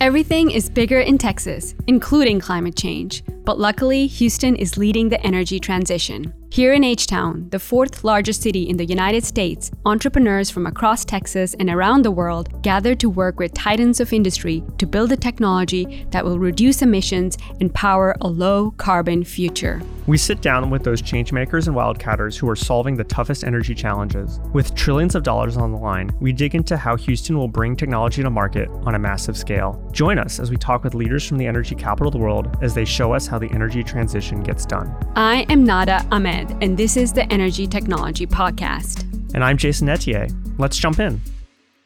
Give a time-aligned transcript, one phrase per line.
[0.00, 3.22] Everything is bigger in Texas, including climate change.
[3.44, 6.32] But luckily, Houston is leading the energy transition.
[6.52, 11.04] Here in H Town, the fourth largest city in the United States, entrepreneurs from across
[11.04, 15.16] Texas and around the world gather to work with titans of industry to build a
[15.16, 19.80] technology that will reduce emissions and power a low carbon future.
[20.08, 24.40] We sit down with those changemakers and wildcatters who are solving the toughest energy challenges.
[24.52, 28.24] With trillions of dollars on the line, we dig into how Houston will bring technology
[28.24, 29.80] to market on a massive scale.
[29.92, 32.74] Join us as we talk with leaders from the energy capital of the world as
[32.74, 34.92] they show us how the energy transition gets done.
[35.14, 39.02] I am Nada Ahmed, and this is the Energy Technology Podcast.
[39.34, 40.30] And I'm Jason Ethier.
[40.58, 41.20] Let's jump in.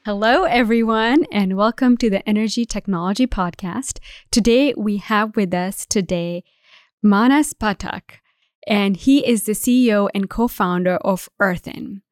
[0.05, 3.99] Hello, everyone, and welcome to the Energy Technology Podcast.
[4.31, 6.45] Today, we have with us today
[7.03, 8.21] Manas Patak,
[8.69, 12.03] and he is the CEO and co-founder of EarthEn.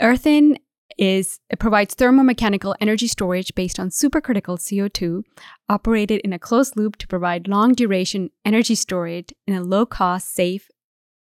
[0.00, 0.58] EarthEn
[0.96, 5.22] is it provides thermomechanical energy storage based on supercritical CO2,
[5.68, 10.32] operated in a closed loop to provide long duration energy storage in a low cost,
[10.32, 10.68] safe,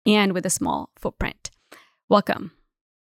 [0.08, 1.50] and with a small footprint.
[2.08, 2.52] Welcome.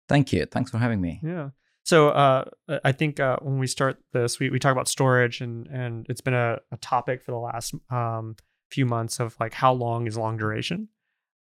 [0.08, 0.46] Thank you.
[0.46, 1.20] Thanks for having me.
[1.24, 1.50] Yeah.
[1.84, 2.46] So uh,
[2.84, 6.22] I think uh, when we start this, we, we talk about storage, and and it's
[6.22, 8.36] been a, a topic for the last um,
[8.72, 10.90] few months of like how long is long duration.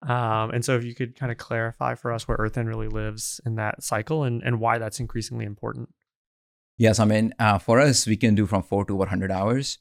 [0.02, 2.90] Um, and so if you could kind of clarify for us where Earth Earthen really
[2.90, 5.94] lives in that cycle and, and why that's increasingly important.
[6.78, 9.78] Yes, I mean, uh, for us, we can do from four to 100 hours,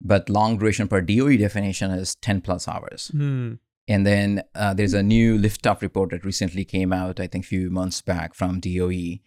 [0.00, 3.10] but long duration per DOE definition is 10 plus hours.
[3.14, 3.54] Hmm.
[3.88, 7.48] And then uh, there's a new liftoff report that recently came out, I think a
[7.48, 9.18] few months back from DOE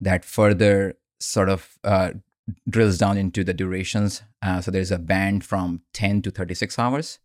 [0.00, 2.10] that further sort of uh,
[2.68, 4.22] drills down into the durations.
[4.42, 7.18] Uh, so there's a band from 10 to 36 hours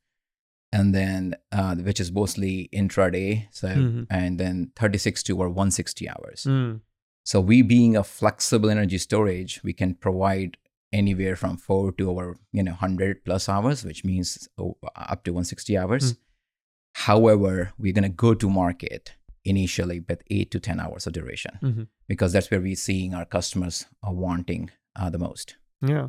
[0.71, 3.47] and then uh, which is mostly intraday.
[3.51, 4.07] So Mhm.
[4.09, 6.45] and then 36 to or 160 hours.
[6.47, 6.81] Mm.
[7.25, 10.57] So we being a flexible energy storage, we can provide
[10.93, 15.31] anywhere from four to over you know 100 plus hours, which means oh, up to
[15.31, 16.13] 160 hours.
[16.13, 16.17] Mm.
[17.05, 19.13] However, we're gonna go to market
[19.45, 21.87] initially with eight to 10 hours of duration Mhm.
[22.07, 25.57] because that's where we're seeing our customers are wanting uh, the most.
[25.81, 26.07] Yeah.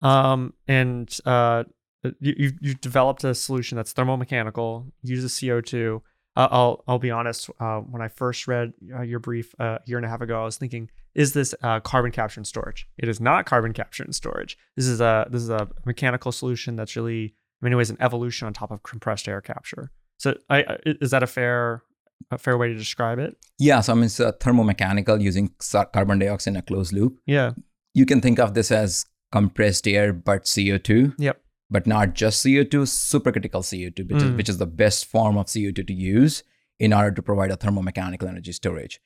[0.00, 1.64] Um, and uh,
[2.20, 6.00] you, you've, you've developed a solution that's thermomechanical, uses CO2.
[6.36, 7.50] Uh, I'll I'll be honest.
[7.60, 10.40] Uh, when I first read uh, your brief uh, a year and a half ago,
[10.40, 12.88] I was thinking, is this uh, carbon capture and storage?
[12.98, 14.56] It is not carbon capture and storage.
[14.74, 17.32] This is a this is a mechanical solution that's really, in
[17.62, 19.90] many ways, an evolution on top of compressed air capture.
[20.18, 21.82] So, I, is that a fair
[22.30, 23.36] a fair way to describe it?
[23.58, 25.50] Yeah, so I mean, it's uh, thermomechanical using
[25.92, 27.18] carbon dioxide in a closed loop.
[27.26, 27.52] Yeah.
[27.92, 31.14] You can think of this as compressed air, but CO2.
[31.18, 31.40] Yep.
[31.70, 34.30] but not just CO2, supercritical CO2, which, Mm.
[34.30, 36.44] is, which is the best form of CO2 to use
[36.78, 39.00] in order to provide a thermomechanical energy storage.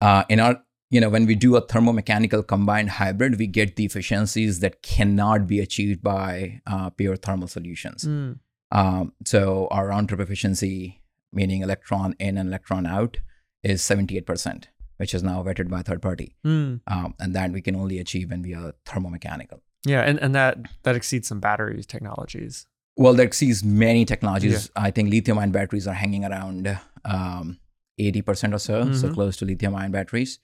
[0.00, 3.84] Uh, in our, you know, when we do a thermomechanical combined hybrid, we get the
[3.84, 8.04] efficiencies that cannot be achieved by uh, pure thermal solutions.
[8.04, 8.38] Mm.
[8.70, 11.00] Um, so our round trip efficiency,
[11.32, 13.18] meaning electron in and electron out,
[13.62, 14.64] is 78%,
[14.98, 16.36] which is now vetted by a third party.
[16.44, 16.80] Mm.
[16.86, 19.60] Um, and that we can only achieve when we are thermomechanical.
[19.84, 22.66] Yeah, and, and that that exceeds some battery technologies.
[22.96, 24.70] Well, that exceeds many technologies.
[24.74, 27.58] I think lithium ion batteries are hanging around um,
[28.00, 29.14] 80% or so, so Mhm.
[29.14, 30.40] close to lithium ion batteries.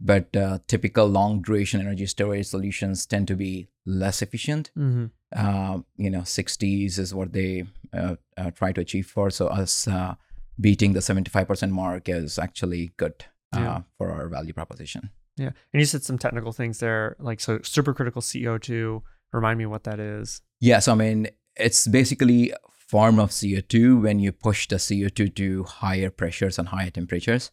[0.00, 4.70] But uh, typical long duration energy storage solutions tend to be less efficient.
[4.76, 5.06] Mm-hmm.
[5.34, 9.30] Uh, you know, 60s is what they uh, uh, try to achieve for.
[9.30, 10.14] So, us uh,
[10.60, 13.24] beating the 75% mark is actually good
[13.54, 13.80] uh, Yeah.
[13.98, 15.10] for our value proposition.
[15.36, 15.50] Yeah.
[15.72, 19.02] And you said some technical things there, like so supercritical CO2.
[19.32, 20.40] Remind me what that is.
[20.60, 22.56] Yeah, so I mean, it's basically a
[22.88, 27.50] form of CO2 when you push the CO2 to higher pressures and higher temperatures.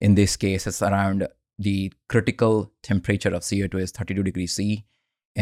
[0.00, 1.28] In this case, it's around
[1.58, 4.84] the critical temperature of CO2 is 32 degrees C,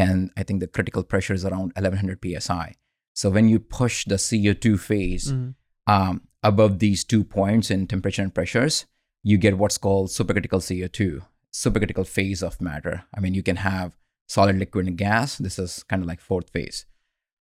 [0.03, 2.75] and I think the critical pressure is around 1100 psi.
[3.13, 5.55] So when you push the CO2 phase Mhm.
[5.87, 8.85] um, above these two points in temperature and pressures,
[9.23, 11.21] you get what's called supercritical CO2,
[11.51, 12.95] supercritical phase of matter.
[13.15, 13.97] I mean, you can have
[14.27, 15.37] solid, liquid, and gas.
[15.37, 16.85] This is kind of like fourth phase.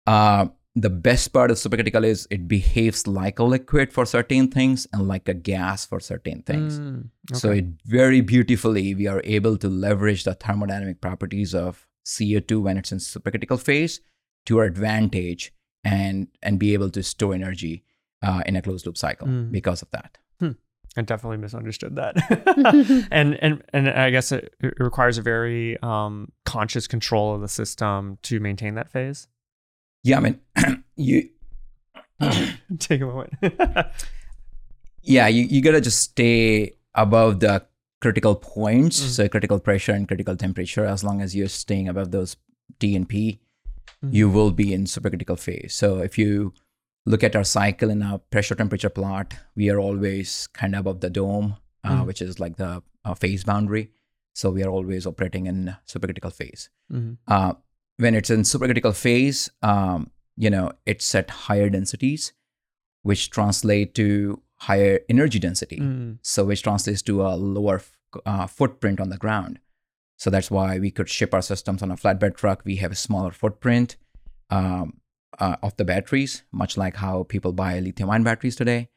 [0.06, 4.86] Uh, the best part of supercritical is it behaves like a liquid for certain things
[4.92, 6.78] and like a gas for certain things.
[6.80, 12.62] Mm, So it very beautifully we are able to leverage the thermodynamic properties of CO2
[12.62, 14.00] when it's in supercritical phase
[14.46, 15.52] to our advantage
[15.84, 17.84] and and be able to store energy
[18.22, 19.50] uh, in a closed loop cycle Mm.
[19.52, 20.18] because of that.
[20.96, 22.14] I definitely misunderstood that.
[23.10, 27.48] and and and I guess it, it requires a very um, conscious control of the
[27.48, 29.26] system to maintain that phase.
[30.04, 30.40] Yeah, I mean
[30.96, 31.30] you
[32.78, 33.32] Take a moment.
[35.02, 37.64] yeah, you, you gotta just stay above the
[38.04, 39.08] critical points, Mhm.
[39.16, 42.36] so critical pressure and critical temperature, as long as you're staying above those
[42.80, 43.40] T and P,
[44.18, 45.72] you will be in supercritical phase.
[45.82, 46.52] So if you
[47.06, 51.00] look at our cycle in our pressure temperature plot, we are always kind of above
[51.00, 52.06] the dome, uh, Mhm.
[52.06, 53.90] which is like the uh, phase boundary.
[54.34, 56.68] So we are always operating in supercritical phase.
[56.92, 57.16] Mhm.
[57.26, 57.52] Uh,
[58.04, 62.32] when it's in supercritical phase, um, you know, it's at higher densities,
[63.02, 65.78] which translate to higher energy density.
[65.78, 66.18] Mm.
[66.22, 67.96] So which translates to a lower f-
[68.26, 69.58] uh, footprint on the ground.
[70.16, 72.62] So that's why we could ship our systems on a flatbed truck.
[72.64, 73.96] We have a smaller footprint
[74.50, 75.00] um,
[75.38, 78.88] uh, of the batteries, much like how people buy lithium-ion batteries today.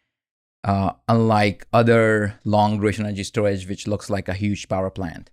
[0.63, 5.29] Uh, unlike other long-duration energy storage, which looks like a huge power plant,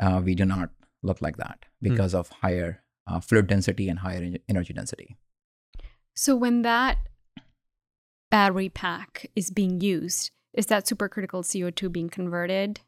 [0.00, 0.70] uh, we do not
[1.02, 5.16] look like that because of higher uh, fluid density and higher en- energy density.
[6.14, 6.98] So when that
[8.36, 12.80] battery pack is being used, is that supercritical CO2 being converted?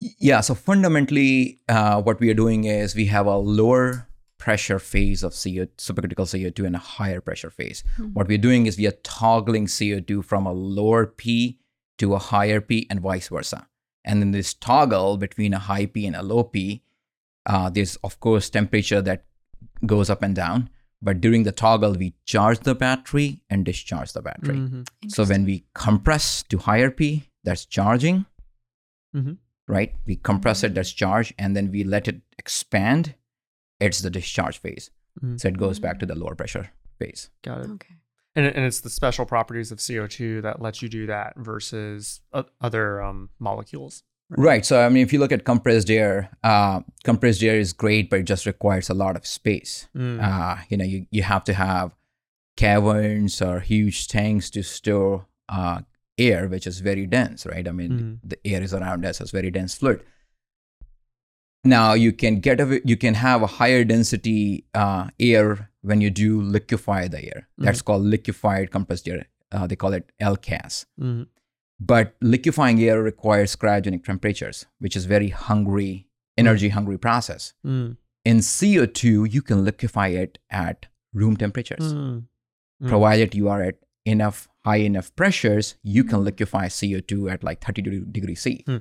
[0.00, 5.22] Yeah, so fundamentally, uh, what we are doing is we have a lower pressure phase
[5.22, 7.84] of CO, supercritical CO2 and a higher pressure phase.
[7.98, 8.14] Hmm.
[8.14, 11.58] What we're doing is we are toggling CO2 from a lower P
[11.98, 13.68] to a higher P and vice versa.
[14.06, 16.82] And in this toggle between a high P and a low P,
[17.44, 19.26] uh, there's of course temperature that
[19.84, 20.70] goes up and down.
[21.04, 24.56] But during the toggle, we charge the battery and discharge the battery.
[24.56, 24.88] Mhm.
[25.08, 28.24] So when we compress to higher P, that's charging,
[29.14, 29.36] Mhm.
[29.68, 29.94] right?
[30.06, 33.14] We compress it, that's charge, and then we let it expand.
[33.80, 34.90] It's the discharge phase.
[35.22, 35.38] Mhm.
[35.40, 37.28] So it goes back to the lower pressure phase.
[37.42, 37.70] Got it.
[37.70, 37.94] Okay.
[38.34, 42.20] And, and it's the special properties of CO2 that lets you do that versus
[42.60, 44.02] other um, molecules.
[44.30, 44.64] Right.
[44.64, 48.20] So I mean, if you look at compressed air, uh, compressed air is great, but
[48.20, 49.88] it just requires a lot of space.
[49.96, 50.20] Mm.
[50.22, 51.92] Uh, you know, you, you have to have
[52.56, 55.80] caverns or huge tanks to store uh,
[56.16, 57.66] air, which is very dense, right?
[57.68, 58.30] I mean, Mhm.
[58.30, 60.00] the air is around us, it's very dense fluid.
[61.64, 66.10] Now you can get a, you can have a higher density uh, air when you
[66.10, 67.48] do liquefy the air.
[67.58, 69.26] That's called liquefied compressed air.
[69.50, 70.84] Uh, they call it LCAS.
[71.80, 76.06] But liquefying air requires cryogenic temperatures, which is very hungry,
[76.38, 77.52] energy hungry process.
[77.66, 77.96] Mm.
[78.24, 81.92] In CO2, you can liquefy it at room temperatures.
[81.92, 82.24] Mm.
[82.82, 82.88] Mm.
[82.88, 83.74] Provided you are at
[84.04, 88.76] enough high enough pressures, you can liquefy CO2 at like 30 de- degrees C, Hmm.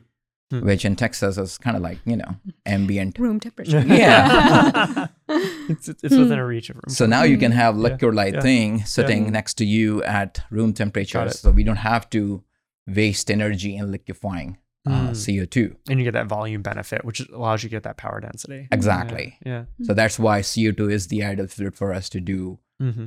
[0.52, 0.66] Hmm.
[0.66, 2.36] which in Texas is kind of like, you know,
[2.66, 3.18] ambient.
[3.20, 3.80] Room temperature.
[3.88, 5.08] Yeah.
[5.28, 6.84] it's, it's it's within a reach of room.
[6.88, 9.32] So now you can have Yeah, liquid light yeah, thing sitting yeah.
[9.32, 11.40] next to you at room temperatures.
[11.40, 12.44] So we don't have to
[12.88, 15.16] waste energy in liquefying uh, Mm.
[15.16, 15.76] CO2.
[15.90, 18.68] and you get that volume benefit, which allows you to get that power density.
[18.72, 19.38] Exactly.
[19.46, 19.64] Yeah.
[19.84, 22.92] So that's why CO2 is the ideal fluid for us to do, yeah.
[22.92, 23.06] hmm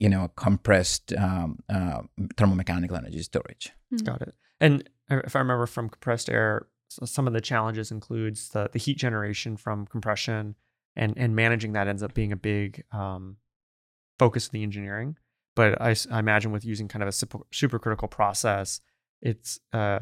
[0.00, 2.00] you know, compressed um, uh,
[2.34, 3.70] thermomechanical energy storage.
[4.02, 4.34] Got it.
[4.60, 8.80] And if I remember from compressed air, so some of the challenges includes the the
[8.80, 10.56] heat generation from compression,
[10.96, 13.36] and and managing that ends up being a big um,
[14.18, 15.16] focus of the engineering.
[15.54, 18.80] But I imagine with using kind of a super, supercritical process,
[19.22, 20.00] it's uh,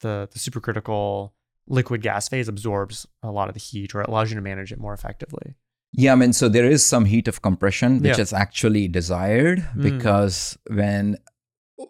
[0.00, 1.32] the the supercritical
[1.68, 4.72] liquid gas phase absorbs a lot of the heat, or it allows you to manage
[4.72, 5.54] it more effectively.
[5.92, 8.22] Yeah, I mean, so there is some heat of compression, which Yeah.
[8.22, 9.82] is actually desired Mm.
[9.82, 11.16] because when,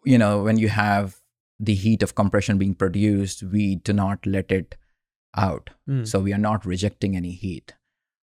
[0.05, 1.17] you know, when you have
[1.58, 4.76] the heat of compression being produced, we do not let it
[5.37, 5.70] out.
[5.88, 6.06] Mm.
[6.06, 7.75] So we are not rejecting any heat.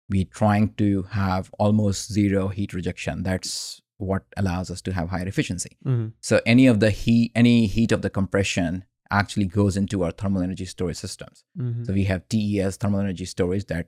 [0.10, 3.24] We're trying to have almost zero heat rejection.
[3.24, 5.78] That's what allows us to have higher efficiency.
[5.86, 6.14] Mhm.
[6.22, 10.42] So any of the heat, any heat of the compression actually goes into our thermal
[10.42, 11.44] energy storage systems.
[11.58, 11.86] Mhm.
[11.86, 13.88] So we have TES thermal energy storage that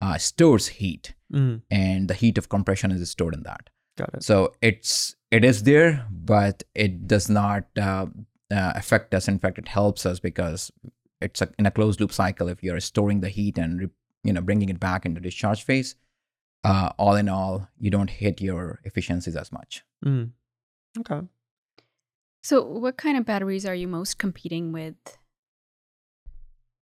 [0.00, 1.62] uh, stores heat, Mhm.
[1.70, 3.70] and the heat of compression is stored in that.
[3.96, 4.22] Got it.
[4.24, 8.06] So it's it is there, but it does not uh,
[8.50, 9.28] uh, affect us.
[9.28, 10.72] In fact, it helps us because
[11.20, 12.48] it's a, in a closed loop cycle.
[12.48, 13.88] If you're storing the heat and re-
[14.24, 15.94] you know bringing it back into discharge phase,
[16.64, 19.82] uh, all in all, you don't hit your efficiencies as much.
[20.04, 20.30] Mm.
[21.00, 21.20] Okay.
[22.42, 24.96] So, what kind of batteries are you most competing with?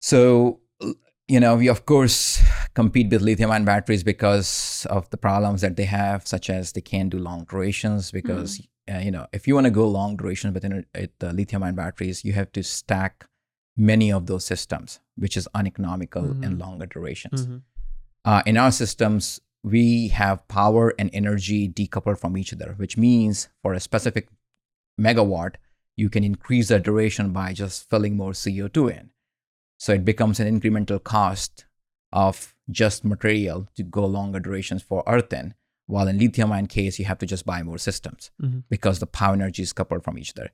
[0.02, 0.60] So,
[1.28, 2.42] you know, we of course
[2.74, 6.82] compete with lithium ion batteries because of the problems that they have, such as they
[6.82, 8.12] can't do long durations.
[8.12, 8.62] Because,
[8.92, 11.76] uh, you know, if you want to go long duration within it, the lithium ion
[11.76, 13.26] batteries, you have to stack
[13.78, 16.46] many of those systems, which is uneconomical Mhm.
[16.46, 17.48] and longer durations.
[17.48, 17.62] Mhm.
[18.26, 23.50] Uh, in our systems, we have power and energy decoupled from each other, which means
[23.62, 24.28] for a specific
[25.00, 25.56] megawatt,
[25.96, 29.10] you can increase the duration by just filling more CO2 in.
[29.78, 31.66] So it becomes an incremental cost
[32.12, 35.54] of just material to go longer durations for earthen.
[35.88, 38.64] While in lithium ion case, you have to just buy more systems Mhm.
[38.70, 40.52] because the power energy is coupled from each other.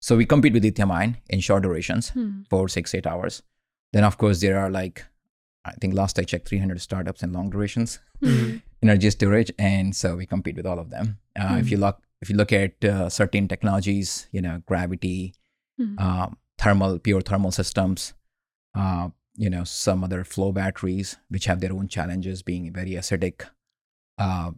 [0.00, 2.42] So we compete with lithium ion in short durations Hmm.
[2.50, 3.42] four, six, eight hours.
[3.92, 5.04] Then, of course, there are like,
[5.64, 8.62] I think last I checked, 300 startups in long durations Mhm.
[8.82, 11.18] in energy storage, and so we compete with all of them.
[11.38, 15.32] Uh, If you look if you look at uh, certain technologies, you know, gravity,
[15.80, 15.98] Mhm.
[15.98, 18.12] um, thermal, pure thermal systems,
[18.74, 23.46] uh, you know, some other flow batteries, which have their own challenges, being very acidic.
[24.18, 24.50] Uh,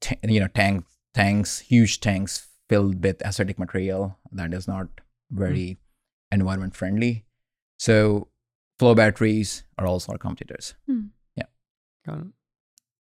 [0.00, 4.88] t- you know, tank tanks, huge tanks filled with acidic material that is not
[5.30, 5.78] very
[6.32, 7.26] environment friendly.
[7.78, 8.28] So,
[8.80, 10.74] flow batteries are also our competitors.
[10.86, 11.12] Hmm.
[12.06, 12.26] Got it.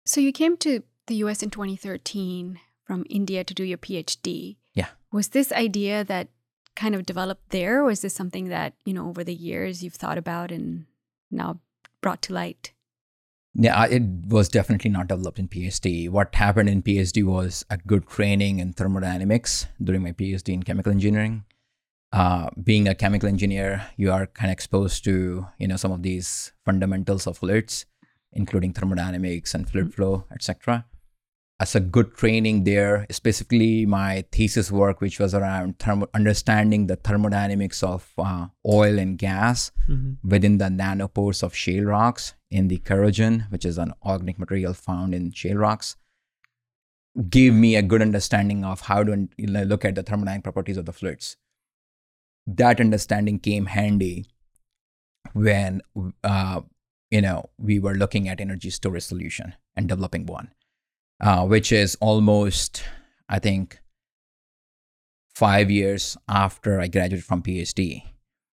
[0.07, 4.57] So you came to the US in 2013 from India to do your PhD.
[4.75, 4.89] Yeah.
[5.13, 6.29] Was this idea that
[6.75, 9.95] kind of developed there, or is this something that, you know, over the years you've
[9.95, 10.87] thought about and
[11.31, 11.61] now
[12.01, 12.73] brought to light?
[13.55, 16.09] Yeah, it was definitely not developed in PhD.
[16.09, 20.93] What happened in PhD was a good training in thermodynamics during my PhD in chemical
[20.93, 21.45] engineering.
[22.11, 26.03] Uh, being a chemical engineer, you are kind of exposed to you know some of
[26.03, 27.85] these fundamentals of fluids,
[28.33, 30.87] including thermodynamics and fluid flow, etc.
[31.61, 36.95] As a good training there, specifically my thesis work, which was around thermo- understanding the
[36.97, 40.17] thermodynamics of uh, oil and gas Mhm.
[40.23, 45.15] within the nanopores of shale rocks in the kerogen, which is an organic material found
[45.15, 45.97] in shale rocks,
[47.29, 50.77] gave me a good understanding of how to you know, look at the thermodynamic properties
[50.77, 51.37] of the fluids.
[52.57, 54.25] That understanding came handy
[55.35, 55.83] when
[56.25, 56.63] uh,
[57.11, 60.51] you know we were looking at energy storage solution and developing one,
[61.21, 62.83] uh, which is almost
[63.29, 63.81] I think
[65.35, 68.03] five years after I graduated from PhD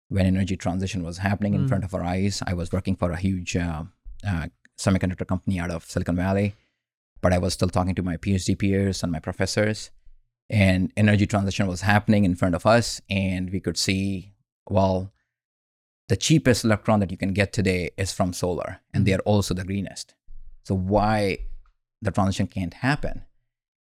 [0.09, 1.69] when energy transition was happening in Mm.
[1.69, 2.43] front of our eyes.
[2.47, 3.85] I was working for a huge uh,
[4.27, 4.47] uh,
[4.79, 6.55] semiconductor company out of Silicon Valley,
[7.21, 9.91] but I was still talking to my PhD peers and my professors.
[10.51, 14.35] And energy transition was happening in front of us, and we could see,
[14.69, 15.13] well,
[16.09, 19.55] the cheapest electron that you can get today is from solar, and they are also
[19.55, 20.15] the greenest.
[20.65, 21.39] So why
[22.03, 23.25] the transition can't happen?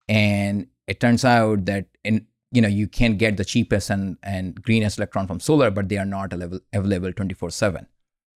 [0.07, 4.61] And it turns out that in you know you can get the cheapest and, and
[4.61, 7.87] greenest electron from solar but they are not available, available 24-7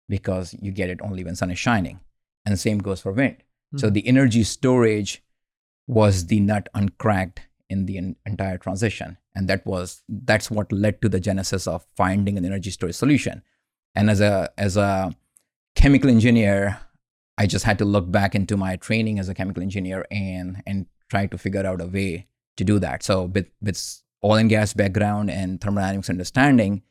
[0.08, 1.99] because you get it only when sun is shining
[2.44, 3.38] and the same goes for wind
[3.76, 3.94] so Mhm.
[3.94, 5.20] the energy storage
[5.88, 7.40] was the nut uncracked
[7.71, 9.16] in the en- entire transition.
[9.35, 13.42] And that was that's what led to the genesis of finding an energy storage solution.
[13.94, 15.14] And as a as a
[15.75, 16.78] chemical engineer
[17.37, 20.87] i just had to look back into my training as a chemical engineer and and
[21.11, 23.02] try to figure out a way to do that.
[23.02, 26.83] So with with oil and gas background and thermodynamics understanding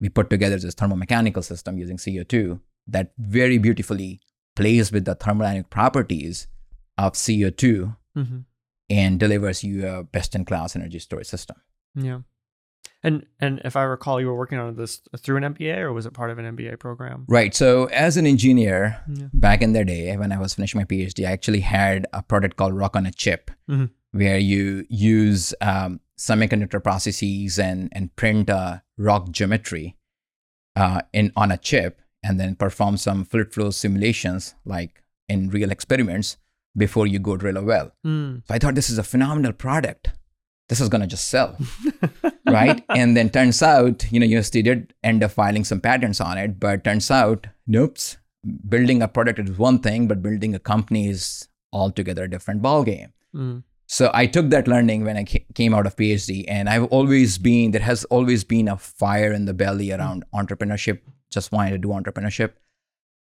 [0.00, 4.20] we put together this thermomechanical system using co2 that very beautifully
[4.56, 6.46] plays with the thermodynamic properties
[6.96, 8.44] of co2 Mhm.
[8.90, 11.56] And delivers you a best-in-class energy storage system
[11.94, 12.20] Yeah.
[13.02, 16.04] And and if I recall, you were working on this through an MBA or was
[16.06, 17.24] it part of an MBA program?
[17.28, 19.28] right so as an engineer Yeah.
[19.32, 22.56] back in the day when I was finishing my PhD, I actually had a product
[22.58, 23.90] called Rock on a Chip, Mhm.
[24.12, 29.96] where you use um, semiconductor processes and and print uh, rock geometry
[30.76, 35.70] uh, in on a chip, and then perform some fluid flow simulations like in real
[35.70, 36.36] experiments
[36.76, 37.92] before you go drill a well.
[38.06, 38.42] Mm.
[38.46, 40.10] So I thought this is a phenomenal product.
[40.68, 41.56] This is gonna just sell
[42.46, 42.84] right?
[42.90, 46.60] and then turns out, you know, university did end up filing some patents on it,
[46.60, 47.98] but turns out, nope,
[48.68, 53.12] building a product is one thing, but building a company is altogether a different ballgame.
[53.34, 53.64] Mm.
[53.86, 57.72] So I took that learning when I came out of PhD, and I've always been
[57.72, 61.00] there has always been a fire in the belly around entrepreneurship.
[61.28, 62.52] Just wanted to do entrepreneurship.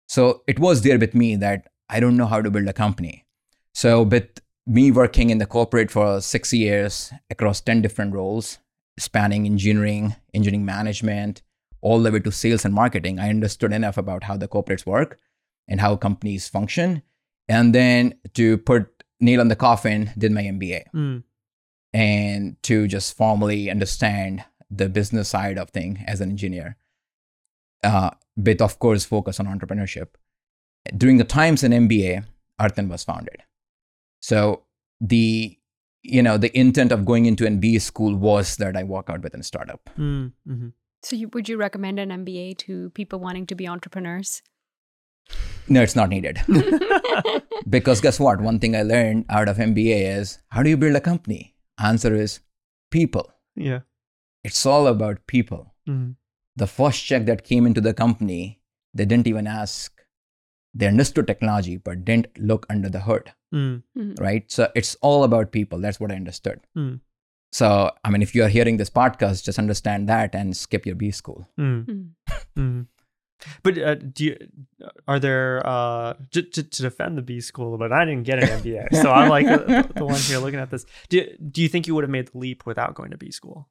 [0.08, 3.24] So it was there with me that I don't know how to build a company.
[3.78, 8.58] So with me working in the corporate for six years across ten different roles,
[8.98, 11.42] spanning engineering, engineering management,
[11.80, 15.20] all the way to sales and marketing, I understood enough about how the corporates work
[15.68, 17.02] and how companies function.
[17.48, 21.22] And then to put nail on the coffin, did my MBA Mm.
[21.92, 26.78] and to just formally understand the business side of thing as an engineer.
[27.84, 30.08] Uh, with of course focus on entrepreneurship.
[30.96, 32.24] During the times in MBA,
[32.60, 33.44] EarthEn was founded.
[34.20, 34.62] So
[35.00, 35.56] the
[36.02, 39.22] you know the intent of going into an MBA school was that I walk out
[39.22, 39.90] with a startup.
[39.98, 40.32] Mm.
[40.48, 40.72] Mhm.
[41.02, 44.42] So, you, would you recommend an MBA to people wanting to be entrepreneurs?
[45.68, 46.40] No, it's not needed.
[47.68, 48.40] because guess what?
[48.40, 51.54] One thing I learned out of MBA is how do you build a company?
[51.78, 52.40] Answer is
[52.90, 53.30] people.
[53.54, 53.80] Yeah.
[54.42, 55.74] It's all about people.
[55.88, 56.16] Mm.
[56.56, 58.60] The first check that came into the company,
[58.92, 59.97] they didn't even ask.
[60.78, 63.82] They understood technology, but didn't look under the hood, Mm.
[64.20, 64.50] Right?
[64.50, 65.80] So it's all about people.
[65.80, 66.60] That's what I understood.
[66.76, 67.00] Mm.
[67.50, 70.94] So, I mean, if you are hearing this podcast, just understand that and skip your
[70.94, 71.48] B school.
[71.58, 71.86] Mm.
[71.86, 72.08] Mm.
[72.58, 72.86] Mm.
[73.62, 74.36] But uh, do you,
[75.06, 77.78] are there uh, to, to, to defend the B school?
[77.78, 80.70] But I didn't get an MBA, so I'm like the, the one here looking at
[80.70, 80.84] this.
[81.08, 83.68] Do do you think you would have made the leap without going to B school?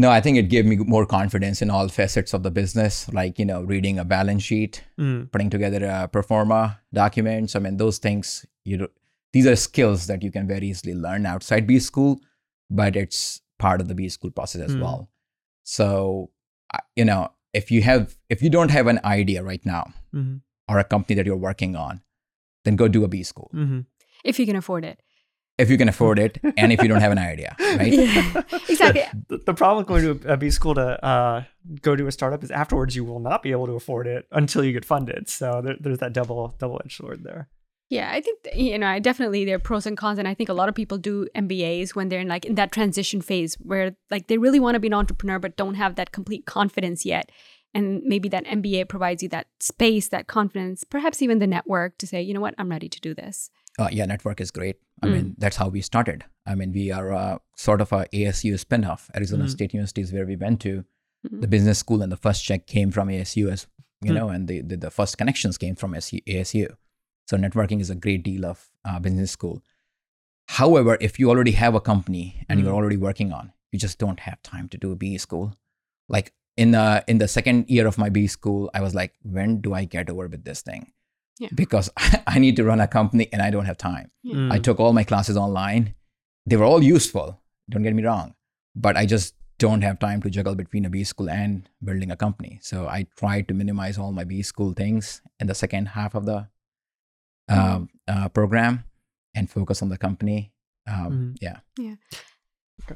[0.00, 3.38] No, I think it gave me more confidence in all facets of the business, like
[3.38, 5.30] you know, reading a balance sheet, Mm.
[5.32, 7.56] putting together a pro forma documents.
[7.56, 8.88] I mean, those things you know,
[9.32, 12.20] these are skills that you can very easily learn outside B school,
[12.70, 14.80] but it's part of the B school process as Mm.
[14.82, 15.10] well.
[15.64, 16.30] So,
[16.96, 20.36] you know, if you have, if you don't have an idea right now hmm
[20.70, 22.02] or a company that you're working on,
[22.64, 23.80] then go do a B school hmm
[24.24, 25.00] If you can afford it.
[25.58, 27.92] If you can afford it, and if you don't have an idea, right?
[27.92, 29.02] Yeah, exactly.
[29.28, 31.44] The, the problem with going to a B school to uh,
[31.82, 34.64] go to a startup is afterwards you will not be able to afford it until
[34.64, 35.28] you get funded.
[35.28, 37.48] So there, there's that double double edged sword there.
[37.90, 40.48] Yeah, I think you know, I definitely there are pros and cons, and I think
[40.48, 43.96] a lot of people do MBAs when they're in like in that transition phase where
[44.10, 47.30] like they really want to be an entrepreneur but don't have that complete confidence yet,
[47.74, 52.06] and maybe that MBA provides you that space, that confidence, perhaps even the network to
[52.06, 53.50] say, you know what, I'm ready to do this.
[53.78, 54.76] Uh, yeah, network is great.
[55.02, 55.12] I Mm.
[55.12, 56.24] mean, that's how we started.
[56.46, 59.08] I mean, we are uh, sort of a ASU spinoff.
[59.14, 59.50] Arizona Mm.
[59.50, 60.84] State University is where we went to.
[61.26, 61.40] Mhm.
[61.42, 63.66] The business school and the first check came from ASU, as
[64.02, 64.16] you Hmm.
[64.18, 66.68] know, and the, the the first connections came from ASU.
[67.28, 69.62] So networking is a great deal of uh, business school.
[70.48, 72.76] However, if you already have a company and you're Mm.
[72.80, 75.54] already working on, you just don't have time to do a B school.
[76.08, 79.60] Like in the in the second year of my B school, I was like, when
[79.60, 80.92] do I get over with this thing?
[81.38, 81.48] Yeah.
[81.54, 81.90] Because
[82.26, 84.10] I need to run a company and I don't have time.
[84.26, 84.52] Mm.
[84.52, 85.94] I took all my classes online.
[86.46, 87.40] They were all useful,
[87.70, 88.34] don't get me wrong,
[88.74, 92.16] but I just don't have time to juggle between a B school and building a
[92.16, 92.58] company.
[92.62, 96.26] So I tried to minimize all my B school things in the second half of
[96.26, 96.48] the
[97.48, 98.84] um, uh, program
[99.34, 100.52] and focus on the company.
[100.86, 101.36] Um, Mhm.
[101.40, 101.94] Yeah.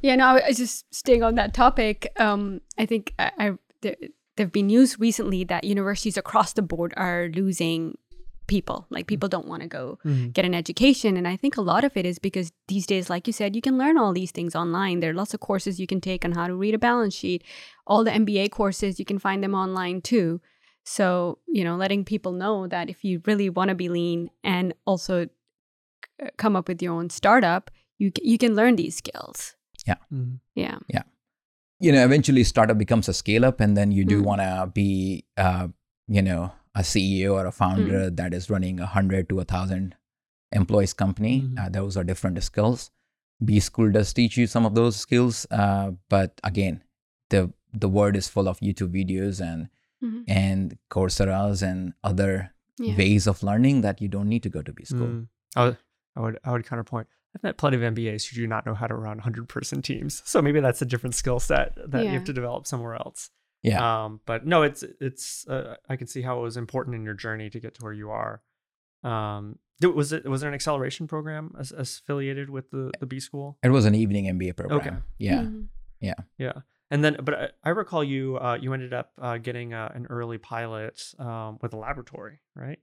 [0.01, 2.13] Yeah, no, I was just staying on that topic.
[2.17, 3.97] Um, I think I, I there
[4.37, 7.99] there've been news recently that universities across the board are losing
[8.55, 8.79] people.
[8.95, 10.33] Like people don't want to go Mhm.
[10.37, 13.25] get an education, and I think a lot of it is because these days, like
[13.29, 14.97] you said, you can learn all these things online.
[15.01, 17.41] There are lots of courses you can take on how to read a balance sheet.
[17.87, 20.29] All the MBA courses you can find them online too.
[20.97, 24.75] So you know, letting people know that if you really want to be lean and
[24.85, 27.71] also c- come up with your own startup,
[28.03, 29.55] you c- you can learn these skills.
[29.89, 30.41] Mhm.
[30.55, 30.79] Yeah.
[30.97, 31.03] Yeah.
[31.85, 34.25] You know, eventually startup becomes a scale up, and then you do Mm.
[34.29, 35.67] want to be, uh,
[36.17, 36.43] you know,
[36.75, 39.95] a CEO or a founder that is running a hundred to a thousand
[40.53, 41.43] employees company.
[41.43, 41.59] Mhm.
[41.59, 42.91] Uh, those are different skills.
[43.45, 46.83] B school does teach you some of those skills, uh, but again,
[47.31, 49.69] the the word is full of YouTube videos and
[50.03, 50.25] Mhm.
[50.29, 52.97] and Coursera's and other Yeah.
[52.97, 55.07] ways of learning that you don't need to go to B school.
[55.07, 55.29] Mm.
[55.57, 55.79] I would,
[56.17, 57.07] I would, I would counterpoint.
[57.35, 60.21] I've met plenty of MBAs who do not know how to run 100 person teams.
[60.27, 63.31] So maybe that's a different skill set that you have to develop somewhere else.
[63.63, 64.05] Yeah.
[64.05, 67.15] Um, but no, it's, it's, uh, I can see how it was important in your
[67.15, 68.43] journey to get to where you are.
[69.05, 73.59] Um, was it, was there an acceleration program as, affiliated with the, the B school?
[73.63, 74.81] It was an evening MBA program.
[74.81, 74.97] Okay.
[75.19, 75.43] Yeah.
[75.43, 75.67] Mhm.
[76.01, 76.53] Yeah.
[76.91, 80.07] And then, but I, I recall you, uh, you ended up uh, getting uh, an
[80.11, 82.79] early pilot um, with a laboratory, right?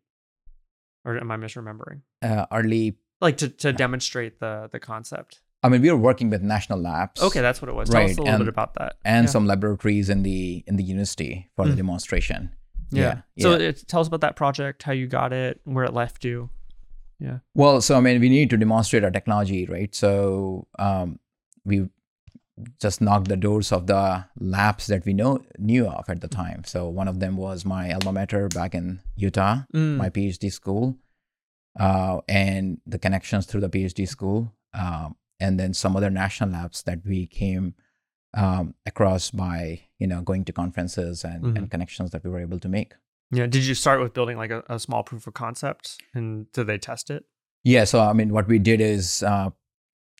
[1.06, 2.02] Or am I misremembering?
[2.22, 2.98] Uh, early.
[3.22, 5.42] Like to, to demonstrate the the concept.
[5.62, 7.22] I mean, we were working with national labs.
[7.22, 7.89] Okay, that's what it was.
[7.89, 8.95] Tell us a little and- bit about that.
[9.04, 9.32] and yeah.
[9.32, 11.78] some laboratories in the in the university for the Mm.
[11.78, 12.56] demonstration.
[12.91, 13.22] yeah.
[13.36, 16.24] yeah, So it, tell us about that project, how you got it, where it left
[16.26, 16.50] you.
[17.19, 17.39] Yeah.
[17.54, 19.93] Well, so I mean, we need to demonstrate our technology, right?
[19.93, 21.19] So um,
[21.65, 21.89] we
[22.82, 26.63] just knocked the doors of the labs that we know knew of at the time.
[26.65, 29.98] So one of them was my alma mater back in Utah, Mm.
[29.98, 30.95] my PhD school,
[31.80, 36.84] uh, and the connections through the PhD school, um, and then some other national labs
[36.84, 37.73] that we came
[38.36, 41.58] um, across by you know going to conferences and, Mhm.
[41.58, 42.93] and connections that we were able to make.
[43.32, 43.47] Yeah.
[43.47, 46.78] Did you start with building like a, a small proof of concept and did they
[46.78, 47.25] test it?
[47.63, 49.49] Yeah, so I mean, what we did is uh,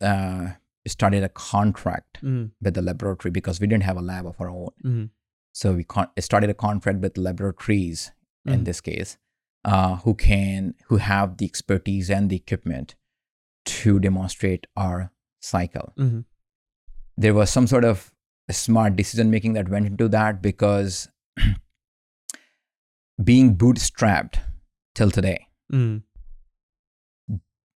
[0.02, 0.50] uh,
[0.88, 2.52] started a contract Mm.
[2.62, 4.70] with the laboratory because we didn't have a lab of our own.
[4.84, 5.10] Mhm.
[5.54, 8.12] So we con- started a contract with laboratories
[8.46, 8.66] in Mhm.
[8.66, 9.18] this case,
[9.66, 12.96] uh, who can who have the expertise and the equipment
[13.70, 15.94] to demonstrate our cycle.
[15.98, 16.26] Mhm.
[17.18, 18.12] There was some sort of
[18.52, 21.08] smart decision making that went into that because
[23.24, 24.40] being bootstrapped
[24.96, 26.02] till today, Mm.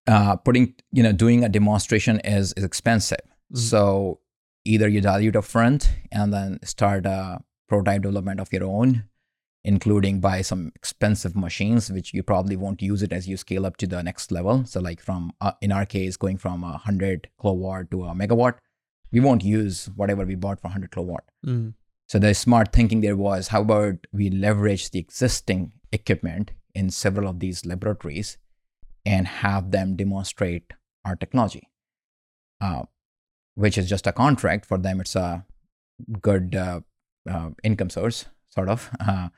[0.08, 3.20] uh, putting you know doing a demonstration is is expensive.
[3.54, 3.58] Mhm.
[3.58, 4.20] So
[4.66, 9.04] either you dilute up front and then start a prototype development of your own,
[9.66, 13.78] including buy some expensive machines, which you probably won't use it as you scale up
[13.78, 14.66] to the next level.
[14.66, 18.56] So like from uh, in our case, going from a hundred kilowatt to a megawatt,
[19.12, 21.24] we won't use whatever we bought for hundred kilowatt.
[21.46, 21.74] Mm.
[22.08, 27.30] So the smart thinking there was how about we leverage the existing equipment in several
[27.30, 28.38] of these laboratories
[29.06, 30.74] and have them demonstrate
[31.06, 31.70] our technology,
[32.62, 32.84] uh,
[33.56, 35.00] which is just a contract for them.
[35.00, 35.46] It's a
[36.22, 36.82] good uh,
[37.30, 39.30] uh, income source, sort of, uh,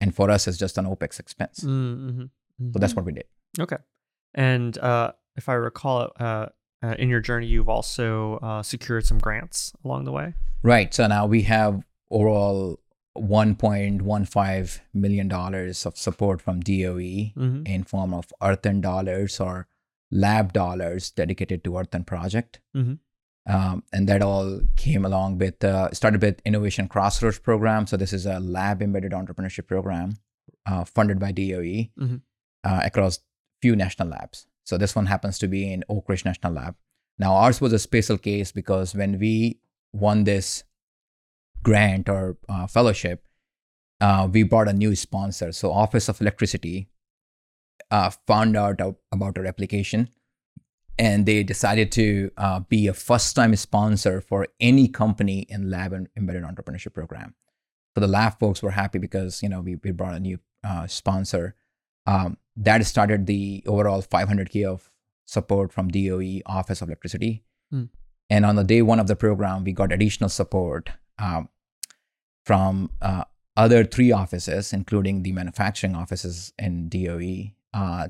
[0.00, 1.60] and for us, it's just an OPEX expense.
[1.60, 2.26] Mm-hmm.
[2.72, 3.24] So that's what we did.
[3.58, 3.76] Okay.
[4.34, 6.46] And uh, if I recall uh,
[6.82, 10.34] uh, in your journey, you've also uh, secured some grants along the way.
[10.62, 10.92] Right.
[10.92, 12.78] So now we have overall
[13.16, 17.62] $1.15 million of support from DOE Mm-hmm.
[17.66, 19.68] in form of earthen dollars or
[20.10, 22.60] lab dollars dedicated to earthen project.
[22.74, 22.98] Mhm.
[23.48, 27.86] Um, and that all came along with, uh, started with Innovation Crossroads program.
[27.86, 30.14] So this is a lab embedded entrepreneurship program
[30.66, 32.22] uh, funded by DOE Mhm.
[32.64, 33.20] uh, across
[33.62, 34.46] few national labs.
[34.64, 36.74] So this one happens to be in Oak Ridge National Lab.
[37.18, 39.60] Now ours was a special case because when we
[39.92, 40.64] won this
[41.62, 43.26] grant or uh, fellowship,
[44.00, 45.52] uh, we brought a new sponsor.
[45.52, 46.88] So Office of Electricity
[47.90, 48.80] uh, found out
[49.12, 50.08] about our application,
[50.98, 56.08] and they decided to uh, be a first-time sponsor for any company in Lab and
[56.16, 57.34] Embedded Entrepreneurship Program.
[57.94, 60.86] So the lab folks were happy because you know we, we brought a new uh,
[60.86, 61.54] sponsor.
[62.06, 64.90] Um, that started the overall 500k of
[65.26, 67.42] support from DOE Office of Electricity.
[67.70, 67.84] Hmm.
[68.30, 71.48] And on the day one of the program, we got additional support um,
[72.44, 73.24] from uh,
[73.56, 77.52] other three offices, including the manufacturing offices in DOE.
[77.72, 78.08] Uh,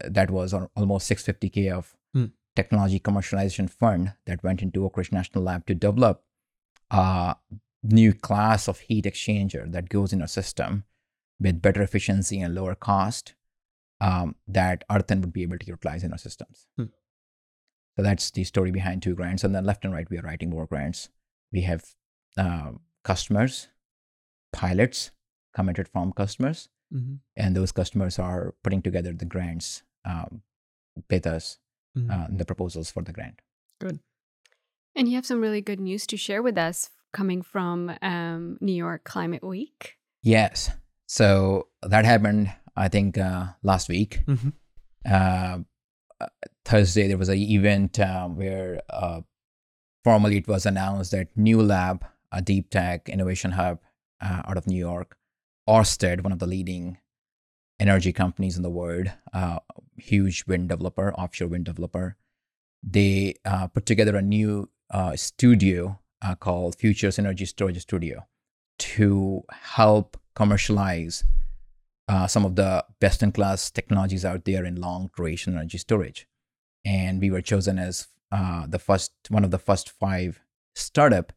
[0.00, 2.26] th- that was almost 650k of Hmm.
[2.56, 6.24] technology commercialization fund that went into Oak Ridge National Lab to develop
[6.90, 7.36] a
[7.82, 10.84] new class of heat exchanger that goes in our system
[11.38, 13.34] with better efficiency and lower cost
[14.00, 16.66] um, that Earthen would be able to utilize in our systems.
[16.76, 16.86] Hmm.
[17.96, 19.44] So that's the story behind two grants.
[19.44, 21.08] And then left and right, we are writing more grants.
[21.52, 21.84] We have
[22.36, 22.72] uh,
[23.04, 23.68] customers,
[24.52, 25.10] pilots,
[25.54, 27.14] committed from customers, Mm-hmm.
[27.36, 30.42] and those customers are putting together the grants um,
[31.08, 31.60] with us,
[31.96, 32.10] Mm-hmm.
[32.10, 33.40] uh, the proposals for the grant.
[33.80, 33.98] Good.
[34.94, 38.72] And you have some really good news to share with us coming from um, New
[38.74, 39.96] York Climate Week.
[40.22, 40.70] Yes.
[41.06, 44.22] So that happened, I think, uh, last week.
[44.26, 44.52] Mhm.
[45.08, 45.58] Uh,
[46.20, 46.26] uh,
[46.64, 49.22] Thursday, there was an event uh, where uh,
[50.04, 53.80] formally it was announced that New Lab, a deep tech innovation hub
[54.20, 55.16] uh, out of New York,
[55.68, 56.98] Orsted, one of the leading
[57.80, 59.58] energy companies in the world, uh,
[60.00, 62.16] huge wind developer, offshore wind developer,
[62.82, 68.26] they uh, put together a new uh, studio uh, called Futures Energy Storage Studio
[68.78, 71.24] to help commercialize
[72.08, 76.26] uh, some of the best in class technologies out there in long duration energy storage.
[76.84, 80.40] And we were chosen as uh, the first, one of the first five
[80.74, 81.32] startup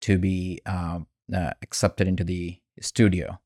[0.00, 1.00] to be uh,
[1.62, 3.38] accepted into the studio.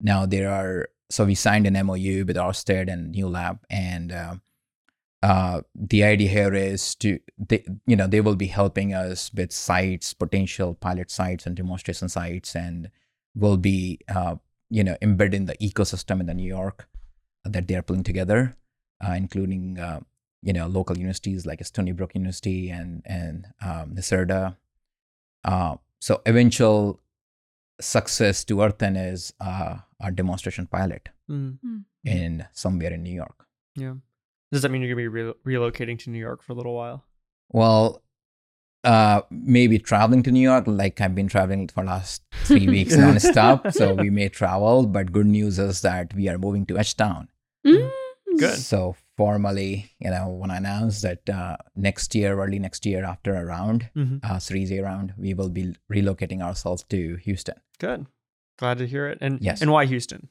[0.00, 4.34] Now there are, so we signed an MOU with Orsted and New Lab, and uh,
[5.22, 9.52] uh, the idea here is to, they, you know, they will be helping us with
[9.52, 12.90] sites, potential pilot sites and demonstration sites, and
[13.34, 14.36] will be, uh,
[14.70, 16.88] you know, embedded in the ecosystem in the New York
[17.44, 18.54] that they are pulling together,
[19.06, 20.00] uh, including, uh,
[20.42, 24.56] you know, local universities like Stony Brook University and and um, NYSERDA.
[25.44, 27.00] Uh, so eventual
[27.80, 31.78] success to Earthen is uh, a demonstration pilot Mm-hmm.
[32.06, 33.44] in somewhere in New York.
[33.76, 33.94] Yeah.
[34.50, 37.04] Does that mean you're gonna be re- relocating to New York for a little while?
[37.50, 38.02] Well,
[38.82, 43.72] uh, maybe traveling to New York, like I've been traveling for last three weeks nonstop.
[43.74, 47.28] So we may travel, but good news is that we are moving to H Town.
[47.66, 47.90] Mm.
[48.38, 48.56] Good.
[48.56, 53.34] So formally, you know, when I announced that uh, next year, early next year, after
[53.34, 54.18] a round, Mm-hmm.
[54.22, 57.56] uh, Series A round, we will be relocating ourselves to Houston.
[57.80, 58.06] Good.
[58.58, 59.18] Glad to hear it.
[59.20, 59.60] And Yes.
[59.60, 60.28] and why Houston?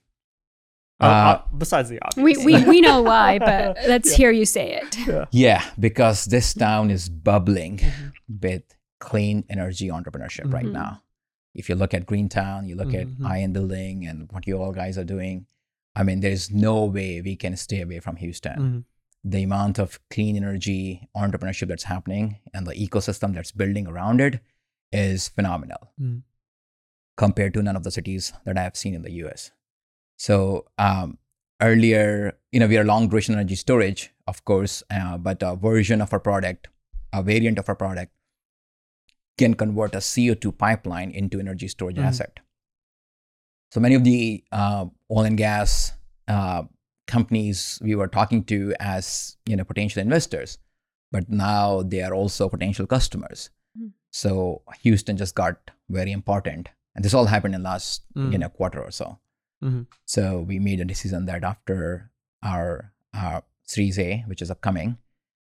[1.00, 2.24] Uh, Uh, uh, besides the obvious.
[2.24, 5.28] We, we, we know why, but let's hear you say it.
[5.32, 8.14] Yeah, because this town is bubbling Mhm.
[8.42, 8.64] with
[9.00, 10.74] clean energy entrepreneurship right Mhm.
[10.84, 10.92] now.
[11.54, 13.02] If you look at Greentown, you look Mhm.
[13.02, 15.46] at Ion Building and what you all guys are doing,
[15.98, 18.58] I mean, there's no way we can stay away from Houston.
[18.60, 18.84] Mhm.
[19.32, 24.40] The amount of clean energy entrepreneurship that's happening and the ecosystem that's building around it
[24.92, 26.22] is phenomenal Mhm.
[27.24, 29.52] compared to none of the cities that I have seen in the US.
[30.18, 31.18] So um,
[31.62, 36.00] earlier, you know, we are long duration energy storage, of course, uh, but a version
[36.02, 36.68] of our product,
[37.12, 38.14] a variant of our product,
[39.38, 42.06] can convert a CO2 pipeline into energy storage Mhm.
[42.06, 42.40] asset.
[43.72, 45.94] So many of the uh, oil and gas
[46.28, 46.64] uh,
[47.08, 50.58] companies we were talking to as you know potential investors,
[51.12, 53.50] but now they are also potential customers.
[53.80, 53.92] Mm.
[54.12, 58.32] So Houston just got very important and this all happened in last Mm.
[58.34, 59.20] you know quarter or so.
[59.64, 59.88] Mhm.
[60.06, 62.12] So we made a decision that after
[62.44, 64.98] our our Series A, which is upcoming,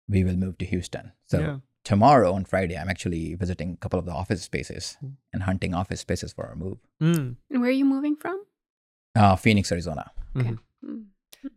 [0.08, 1.12] we will move to Houston.
[1.26, 1.58] So yeah.
[1.84, 5.14] tomorrow on Friday, I'm actually visiting a couple of the office spaces Mm.
[5.34, 6.78] and hunting office spaces for our move.
[7.02, 7.38] Mm.
[7.50, 8.44] And where are you moving from?
[9.16, 10.12] Uh, Phoenix, Arizona.
[10.36, 10.60] Mhm.
[10.86, 11.06] Mm.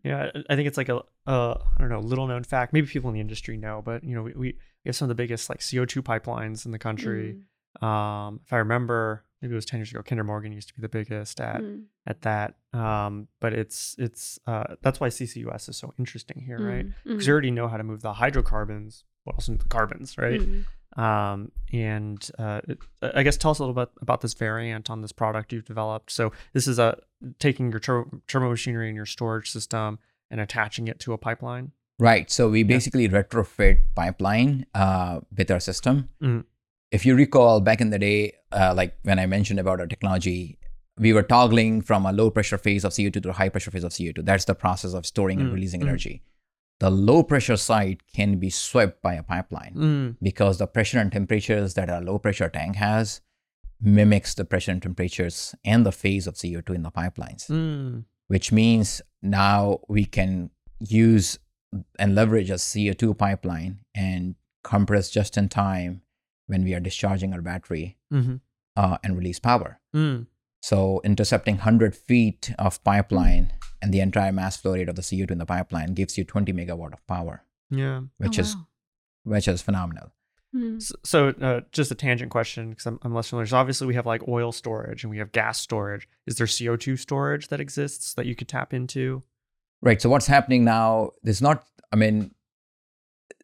[0.03, 2.73] Yeah, I- I think it's like a uh, I don't know, little known fact.
[2.73, 4.47] Maybe people in the industry know, but you know, we, we
[4.85, 7.37] we have some of the biggest like CO two pipelines in the country.
[7.83, 7.87] Mm.
[7.87, 10.03] Um, if I remember, maybe it was ten years ago.
[10.03, 11.85] Kinder Morgan used to be the biggest at Mm.
[12.07, 12.55] at that.
[12.73, 16.87] Um, but it's it's uh, that's why CCUS is so interesting here, right?
[16.87, 16.95] Mm.
[17.05, 19.05] Because you already know how to move the hydrocarbons.
[19.25, 20.41] What else the carbons, right?
[20.97, 25.03] Um, and uh, it, I guess tell us a little bit about this variant on
[25.03, 26.11] this product you've developed.
[26.11, 26.99] So this is a
[27.39, 29.99] taking your turbo, turbo machinery and your storage system
[30.31, 31.73] and attaching it to a pipeline.
[31.99, 32.31] Right.
[32.31, 36.09] So we basically retrofit pipeline uh, with our system.
[36.23, 36.45] Mhm.
[36.91, 40.59] If you recall, back in the day, uh, like when I mentioned about our technology,
[40.99, 43.85] we were toggling from a low pressure phase of CO2 to a high pressure phase
[43.85, 44.25] of CO2.
[44.25, 45.89] That's the process of storing and Mm, releasing mm.
[45.89, 46.23] energy.
[46.81, 50.17] The low pressure side can be swept by a pipeline Mm.
[50.23, 53.21] because the pressure and temperatures that a low pressure tank has
[53.81, 58.05] mimics the pressure and temperatures and the phase of CO2 in the pipelines Mm.
[58.27, 61.39] which means now we can use
[61.99, 64.35] and leverage a CO2 pipeline and
[64.65, 66.03] compress just in time
[66.47, 68.37] when we are discharging our battery hmm
[68.77, 69.81] uh, and release power.
[69.95, 70.27] Mm.
[70.61, 75.31] So, intercepting 100 feet of pipeline and the entire mass flow rate of the CO2
[75.33, 78.03] in the pipeline gives you 20 megawatt of power, Yeah.
[78.19, 78.67] which Oh, is wow.
[79.25, 80.13] which is phenomenal.
[80.55, 80.81] Mm.
[80.81, 83.47] So, so uh, just a tangent question because I'm, I'm less familiar.
[83.47, 86.09] So obviously we have like oil storage and we have gas storage.
[86.27, 89.23] Is there CO2 storage that exists that you could tap into?
[89.83, 90.01] Right.
[90.01, 91.11] So what's happening now?
[91.23, 91.65] There's not.
[91.93, 92.31] I mean,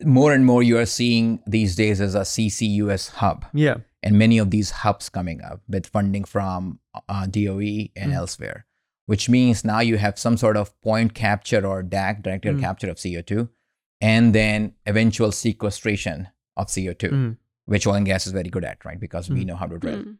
[0.04, 3.44] more and more you are seeing these days as a CCUS hub.
[3.52, 3.76] Yeah.
[4.04, 8.14] and many of these hubs coming up with funding from uh, DOE and Mm.
[8.14, 8.66] elsewhere,
[9.06, 12.60] which means now you have some sort of point capture or DAC, direct air Mm.
[12.60, 13.48] capture of CO2,
[14.00, 17.36] and then eventual sequestration of CO2, Mm.
[17.66, 19.00] which oil and gas is very good at, right?
[19.00, 19.46] Because we Mm.
[19.46, 20.02] know how to drill.
[20.02, 20.18] Mm.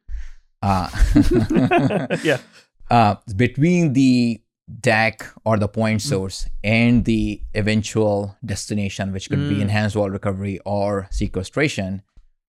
[0.63, 0.89] Uh,
[2.25, 2.39] yeah.
[2.91, 4.41] uh, between the
[4.81, 6.09] DAC or the point Mm.
[6.09, 9.63] source and the eventual destination, which could be Mm.
[9.63, 12.03] enhanced oil recovery or sequestration,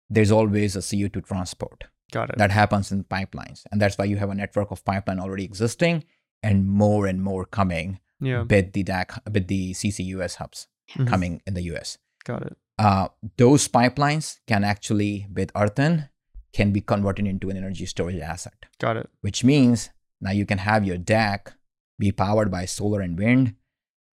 [0.09, 2.37] there's always a CO2 transport Got it.
[2.37, 3.59] that happens in pipelines.
[3.71, 6.03] And that's why you have a network of pipeline already existing
[6.41, 8.41] and more and more coming yeah.
[8.43, 11.07] with the DAC, with the CCUS hubs Mhm.
[11.07, 11.97] coming in the US.
[12.23, 12.57] Got it.
[12.77, 16.09] Uh, those pipelines can actually, with earthen,
[16.53, 19.09] can be converted into an energy storage asset, Got it.
[19.21, 19.89] which means
[20.21, 21.53] now you can have your DAC
[21.99, 23.55] be powered by solar and wind.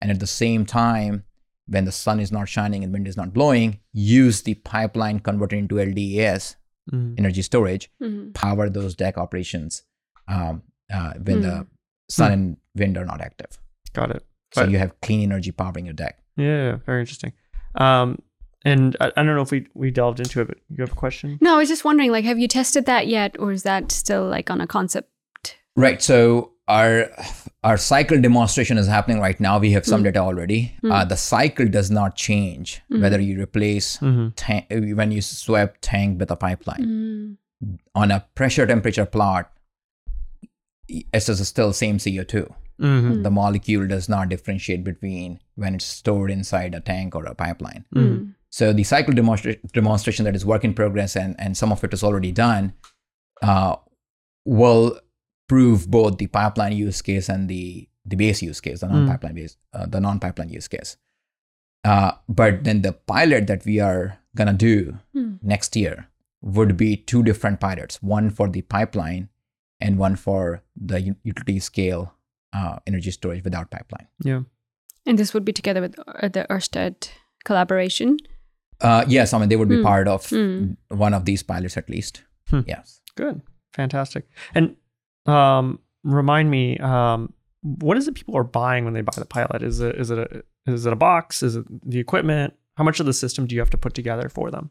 [0.00, 1.24] And at the same time,
[1.66, 5.58] when the sun is not shining and wind is not blowing, use the pipeline converted
[5.58, 6.56] into LDAS,
[6.92, 7.14] Mm.
[7.18, 8.34] energy storage, Mm.
[8.34, 9.82] power those DAC operations
[10.28, 11.62] um, uh, when the Hmm.
[12.08, 13.58] sun and wind are not active.
[13.92, 14.24] Got it.
[14.54, 16.12] So But- you have clean energy powering your DAC.
[16.36, 16.78] Yeah.
[16.86, 17.32] Very interesting.
[17.76, 18.18] Um,
[18.64, 20.96] and I, I don't know if we we delved into it, but you have a
[20.96, 21.38] question?
[21.40, 24.26] No, I was just wondering, like, have you tested that yet, or is that still
[24.28, 25.08] like on a concept?
[25.76, 26.02] Right.
[26.02, 27.10] So our
[27.68, 29.58] our cycle demonstration is happening right now.
[29.64, 30.04] We have some Hmm.
[30.08, 30.60] data already.
[30.80, 30.92] Hmm.
[30.92, 33.02] Uh, the cycle does not change Hmm.
[33.02, 34.28] whether you replace Mm-hmm.
[34.42, 34.66] tank
[35.00, 37.78] when you swap tank with a pipeline Mm.
[37.94, 39.50] on a pressure temperature plot.
[40.88, 42.52] It's just still same CO2.
[42.80, 43.22] Mm-hmm.
[43.24, 47.84] The molecule does not differentiate between when it's stored inside a tank or a pipeline.
[47.94, 48.34] Mm.
[48.50, 51.92] So the cycle demonstra- demonstration that is work in progress and, and some of it
[51.92, 52.72] is already done
[53.42, 53.76] uh,
[54.46, 54.98] will
[55.50, 58.92] prove both the pipeline use case and the, the base use case, the Mm.
[58.92, 60.96] non-pipeline base, uh, the non-pipeline use case.
[61.92, 65.38] Uh, but then the pilot that we are gonna do Mm.
[65.42, 66.06] next year
[66.42, 69.28] would be two different pilots, one for the pipeline
[69.80, 72.14] and one for the utility scale
[72.52, 74.08] uh, energy storage without pipeline.
[74.24, 74.42] Yeah.
[75.06, 77.08] And this would be together with uh, the Ørsted
[77.44, 78.16] collaboration.
[78.80, 79.90] Uh, yes, I mean they would be Hmm.
[79.92, 80.72] part of Hmm.
[81.06, 82.22] one of these pilots at least.
[82.50, 82.60] Hmm.
[82.66, 83.00] Yes.
[83.16, 83.40] Good.
[83.76, 84.24] Fantastic.
[84.54, 84.76] And
[85.26, 89.62] um, remind me, um, what is it people are buying when they buy the pilot?
[89.62, 91.42] Is it is it a is it a box?
[91.42, 92.54] Is it the equipment?
[92.76, 94.70] How much of the system do you have to put together for them?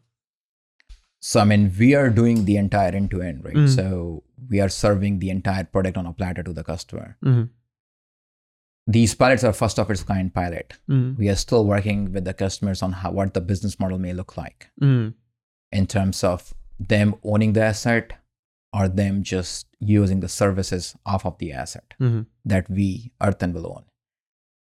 [1.19, 3.53] So I mean we are doing the entire end to end, right?
[3.53, 3.75] Mm.
[3.75, 7.17] So we are serving the entire product on a platter to the customer.
[7.23, 7.43] Mm-hmm.
[8.87, 10.73] These pilots are first of its kind pilot.
[10.89, 11.19] Mm-hmm.
[11.19, 14.35] We are still working with the customers on how what the business model may look
[14.37, 15.09] like Mm-hmm.
[15.71, 18.13] in terms of them owning the asset
[18.73, 22.21] or them just using the services off of the asset Mm-hmm.
[22.45, 23.85] that we Earthen will own.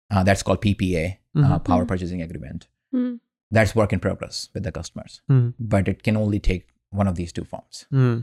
[0.10, 1.66] Uh, that's called PPA, uh, Mhm.
[1.66, 1.88] Power Mhm.
[1.88, 2.68] Purchasing Agreement.
[2.96, 3.20] Mm.
[3.52, 5.50] That's work in progress with the customers, Mm-hmm.
[5.60, 7.86] but it can only take one of these two forms.
[7.92, 8.22] Mm-hmm.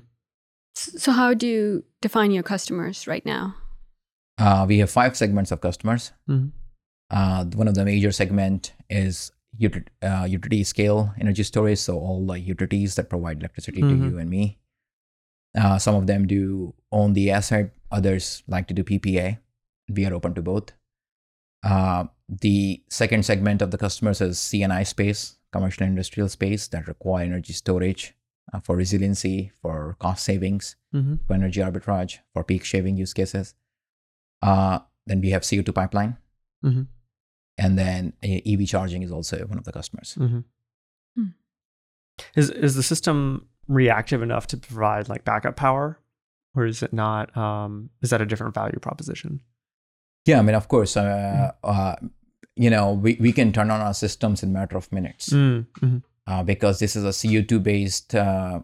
[0.75, 3.55] So, how do you define your customers right now?
[4.39, 6.13] Uh, we have five segments of customers.
[7.11, 11.79] Uh, one of the major segment is uti- uh, utility scale energy storage.
[11.79, 13.91] So all the utilities that provide electricity Mhm.
[13.91, 14.59] to you and me.
[15.57, 17.73] Uh, some of them do own the asset.
[17.91, 19.39] Others like to do PPA.
[19.89, 20.73] We are open to both.
[21.63, 27.25] Uh, the second segment of the customers is C&I space, commercial industrial space that require
[27.25, 28.15] energy storage
[28.53, 31.21] uh, for resiliency, for cost savings, Mhm.
[31.27, 33.55] for energy arbitrage, for peak shaving use cases.
[34.43, 36.17] Uh, then we have CO2 pipeline.
[36.65, 36.87] Mhm.
[37.57, 40.17] And then uh, EV charging is also one of the customers.
[40.19, 40.45] Mhm.
[41.17, 41.27] Hmm.
[42.35, 45.99] Is is the system reactive enough to provide like backup power,
[46.55, 47.35] or is it not?
[47.37, 49.41] Um, is that a different value proposition?
[50.27, 51.97] Yeah, I mean, of course, uh, uh,
[52.57, 55.67] you know, we, we can turn on our systems in a matter of minutes Mm,
[55.81, 56.03] mhm.
[56.27, 58.61] uh, because this is a CO2 based uh,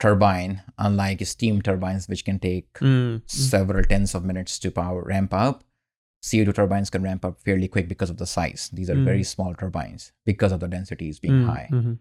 [0.00, 3.22] turbine, unlike steam turbines, which can take Mm, mm.
[3.30, 5.64] several tens of minutes to power ramp up.
[6.22, 8.70] CO2 turbines can ramp up fairly quick because of the size.
[8.72, 9.04] These are Mm.
[9.04, 11.68] very small turbines because of the densities being Mm, high.
[11.72, 11.98] mhm.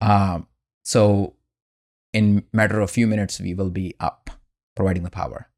[0.00, 0.46] Um,
[0.82, 1.34] so
[2.16, 4.30] in matter of few minutes, we will be up
[4.74, 5.48] providing the power.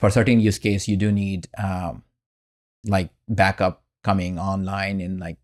[0.00, 2.02] For certain use case, you do need um,
[2.86, 5.38] like backup coming online in like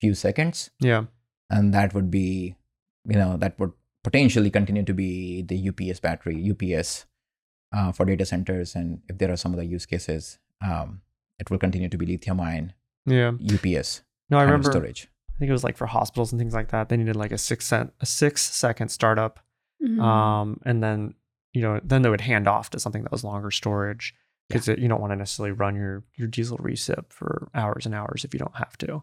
[0.00, 1.04] few seconds, Yeah.
[1.50, 2.56] and that would be,
[3.08, 7.06] you know, that would potentially continue to be the UPS battery, UPS
[7.72, 11.00] uh, for data centers, and if there are some other use cases, um,
[11.40, 12.72] it will continue to be lithium ion
[13.06, 13.32] Yeah.
[13.40, 14.70] UPS No, I remember.
[14.70, 15.08] storage.
[15.34, 16.88] I think it was like for hospitals and things like that.
[16.88, 19.40] They needed like a six cent, a six second startup,
[19.84, 20.00] Mhm.
[20.00, 21.14] um, and then
[21.52, 24.14] you know then they would hand off to something that was longer storage
[24.48, 28.24] because you don't want to necessarily run your your diesel recip for hours and hours
[28.24, 29.02] if you don't have to.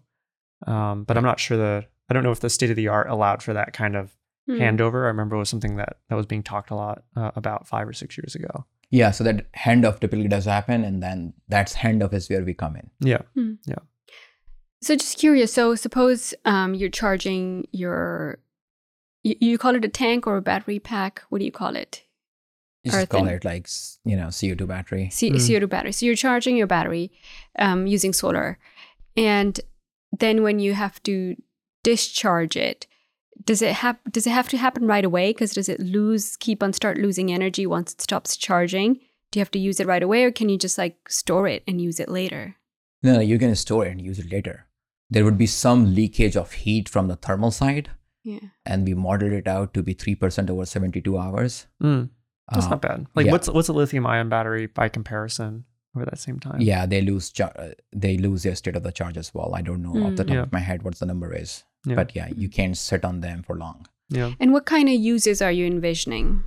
[0.68, 3.10] Um, but I'm not sure the I don't know if the state of the art
[3.10, 4.16] allowed for that kind of
[4.48, 4.54] Hmm.
[4.60, 5.04] handover.
[5.04, 7.88] I remember it was something that that was being talked a lot uh, about five
[7.88, 8.66] or six years ago.
[8.90, 12.76] Yeah, so that handoff typically does happen, and then that's handoff is where we come
[12.76, 12.90] in.
[13.00, 13.22] Yeah.
[13.66, 13.76] Yeah.
[14.82, 15.54] So just curious.
[15.54, 18.40] So suppose um, you're charging your,
[19.24, 21.22] you, you call it a tank or a battery pack.
[21.30, 22.04] What do you call it?
[22.84, 23.68] You just call it like
[24.06, 25.10] you know CO2 battery.
[25.12, 25.36] C- Mm.
[25.36, 25.92] CO2 battery.
[25.92, 27.12] So you're charging your battery
[27.60, 28.58] um, using solar,
[29.16, 29.60] and
[30.20, 31.36] then when you have to
[31.84, 32.88] discharge it,
[33.46, 35.32] does it have does it have to happen right away?
[35.32, 38.96] Because does it lose keep on start losing energy once it stops charging?
[39.32, 41.64] Do you have to use it right away, or can you just like store it
[41.68, 42.56] and use it later?
[43.04, 44.68] No, no, you can store it and use it later.
[45.10, 47.90] There would be some leakage of heat from the thermal side,
[48.24, 48.40] Yeah.
[48.66, 51.68] and we modeled it out to be three percent over seventy-two hours.
[51.82, 52.10] Mm,
[52.52, 53.08] that's Uh, not bad.
[53.16, 53.32] Like yeah.
[53.32, 56.62] what's what's a lithium ion battery by comparison over that same time?
[56.62, 59.56] Yeah, they lose char- uh, they lose their state of the charge as well.
[59.56, 60.28] I don't know off the Mm.
[60.28, 60.42] top Yeah.
[60.44, 61.96] of my head what the number is, Yeah.
[61.96, 63.88] but yeah, you can't sit on them for long.
[64.10, 64.34] Yeah.
[64.40, 66.44] And what kind of uses are you envisioning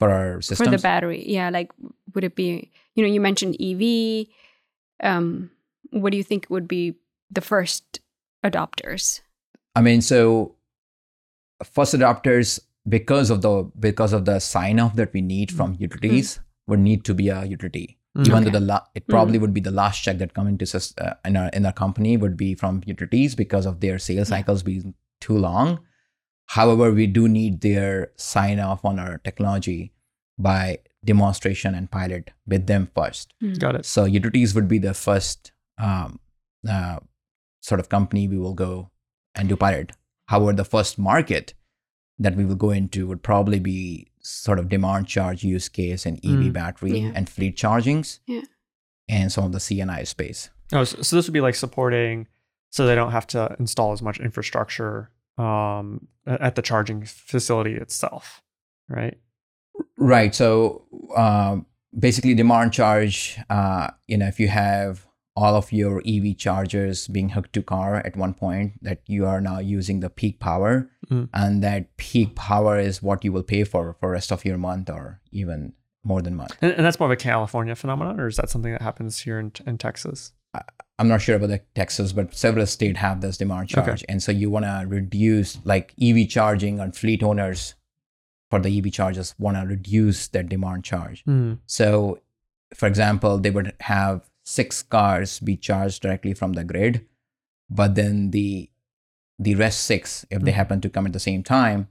[0.00, 1.22] For our systems, for the battery?
[1.30, 1.70] Yeah, like
[2.14, 2.72] would it be?
[2.96, 4.26] You know, you mentioned EV.
[5.02, 5.50] Um,
[5.90, 6.94] what do you think would be
[7.30, 8.00] the first
[8.44, 9.20] adopters?
[9.74, 10.54] I mean, so
[11.64, 16.40] first adopters, because of the because of the sign off that we need from utilities,
[16.66, 17.98] would need to be a utility.
[18.16, 18.26] Mm.
[18.26, 18.44] Even Okay.
[18.50, 20.66] though the la- it probably would be the last check that come into
[20.98, 24.62] uh, in our in our company would be from utilities because of their sales cycles
[24.62, 25.80] being too long.
[26.46, 29.92] However, we do need their sign off on our technology
[30.38, 33.32] by demonstration and pilot with them first.
[33.42, 33.58] Mm.
[33.58, 33.86] Got it.
[33.86, 36.20] So utilities would be the first um,
[36.68, 36.98] uh,
[37.60, 38.90] sort of company we will go
[39.34, 39.92] and do pilot.
[40.32, 41.54] However, the first market
[42.18, 46.16] that we will go into would probably be sort of demand charge use case and
[46.24, 46.52] EV Mm.
[46.52, 47.12] battery Yeah.
[47.14, 48.20] and fleet chargings.
[48.26, 48.42] Yeah.
[49.08, 50.48] And some of the C&I space.
[50.72, 52.28] Oh, so, so this would be like supporting,
[52.70, 58.42] so they don't have to install as much infrastructure um, at the charging facility itself,
[58.88, 59.18] right?
[59.98, 60.34] Right.
[60.34, 60.84] So
[61.16, 61.66] um,
[61.98, 63.38] basically, demand charge.
[63.50, 67.96] Uh, you know, if you have all of your EV chargers being hooked to car
[67.96, 71.28] at one point, that you are now using the peak power, Mm.
[71.34, 74.88] and that peak power is what you will pay for for rest of your month
[74.90, 75.72] or even
[76.04, 76.56] more than month.
[76.62, 79.38] And, and that's more of a California phenomenon, or is that something that happens here
[79.38, 80.32] in, in Texas?
[80.98, 83.84] I'm not sure about the Texas, but several states have this demand Okay.
[83.86, 87.74] charge, and so you want to reduce like EV charging on fleet owners
[88.50, 91.24] for the EV chargers want to reduce their demand charge.
[91.24, 91.58] Mm.
[91.66, 92.20] So,
[92.74, 97.06] for example, they would have six cars be charged directly from the grid,
[97.70, 98.68] but then the
[99.38, 100.54] the rest six, if they Mhm.
[100.54, 101.88] happen to come at the same time,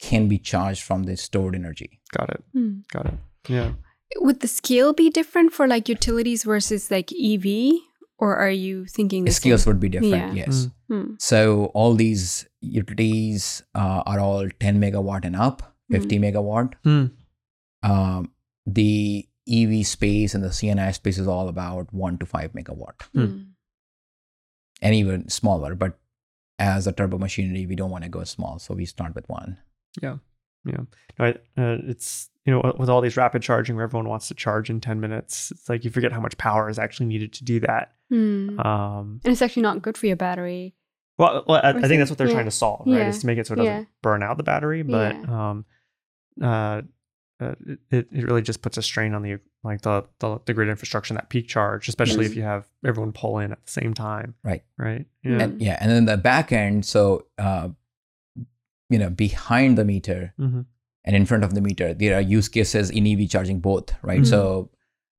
[0.00, 2.00] can be charged from the stored energy.
[2.16, 2.44] Got it.
[2.52, 2.80] Hmm.
[2.90, 3.14] Got it.
[3.48, 3.72] Yeah.
[4.16, 7.72] Would the scale be different for like utilities versus like EV,
[8.18, 9.72] or are you thinking The the skills same?
[9.72, 10.34] would be different.
[10.36, 10.44] Yeah.
[10.46, 10.68] Yes.
[10.90, 11.02] Mm.
[11.04, 11.14] Hmm.
[11.18, 16.74] So all these utilities uh, are all 10 megawatt and up, 50 megawatt.
[16.84, 17.10] Mm.
[17.82, 18.30] um,
[18.66, 22.98] the EV space and the C&I space is all about one to five megawatt.
[23.14, 23.46] Mm.
[24.80, 25.74] and even smaller.
[25.74, 25.98] But
[26.58, 29.58] as a turbo machinery, we don't want to go small, so we start with one.
[30.00, 30.16] Yeah.
[30.64, 30.86] No,
[31.18, 34.70] I, uh, it's you know with all these rapid charging where everyone wants to charge
[34.70, 37.58] in 10 minutes it's like you forget how much power is actually needed to do
[37.60, 38.64] that Mm.
[38.64, 40.74] um and it's actually not good for your battery.
[41.18, 42.32] well, well I, I think is that's what they're yeah.
[42.34, 43.08] trying to solve right Yeah.
[43.08, 43.84] is to make it so it doesn't Yeah.
[44.02, 45.50] burn out the battery but Yeah.
[45.50, 45.64] um
[46.40, 46.82] uh
[47.42, 47.54] uh,
[47.90, 51.12] it, it really just puts a strain on the like the, the the grid infrastructure
[51.12, 54.34] and that peak charge especially if you have everyone pull in at the same time
[54.50, 54.62] Right.
[54.78, 57.68] right yeah And yeah, and then the back end, so uh,
[58.90, 60.66] you know, behind the meter Mhm.
[61.04, 64.20] and in front of the meter, there are use cases in EV charging both, right?
[64.22, 64.26] Mhm.
[64.26, 64.70] So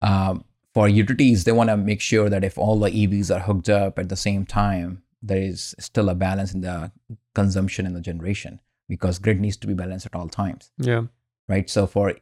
[0.02, 0.44] um,
[0.74, 3.98] for utilities, they want to make sure that if all the EVs are hooked up
[3.98, 6.92] at the same time, there is still a balance in the
[7.34, 8.60] consumption and the generation
[8.90, 11.04] because grid needs to be balanced at all times, yeah
[11.48, 11.70] right?
[11.70, 12.14] So for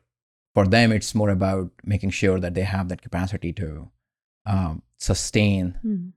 [0.54, 3.90] for them, it's more about making sure that they have that capacity to
[4.46, 6.12] um, sustain Mm.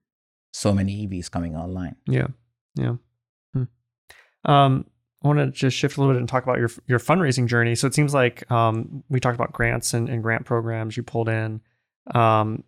[0.52, 1.96] so many EVs coming online.
[2.06, 2.28] Yeah,
[2.74, 2.96] yeah.
[3.52, 3.64] Hmm.
[4.50, 4.86] Um,
[5.22, 7.74] I want to just shift a little bit and talk about your your fundraising journey.
[7.74, 11.28] So it seems like um, we talked about grants and, and grant programs you pulled
[11.28, 11.60] in.
[12.14, 12.64] Um,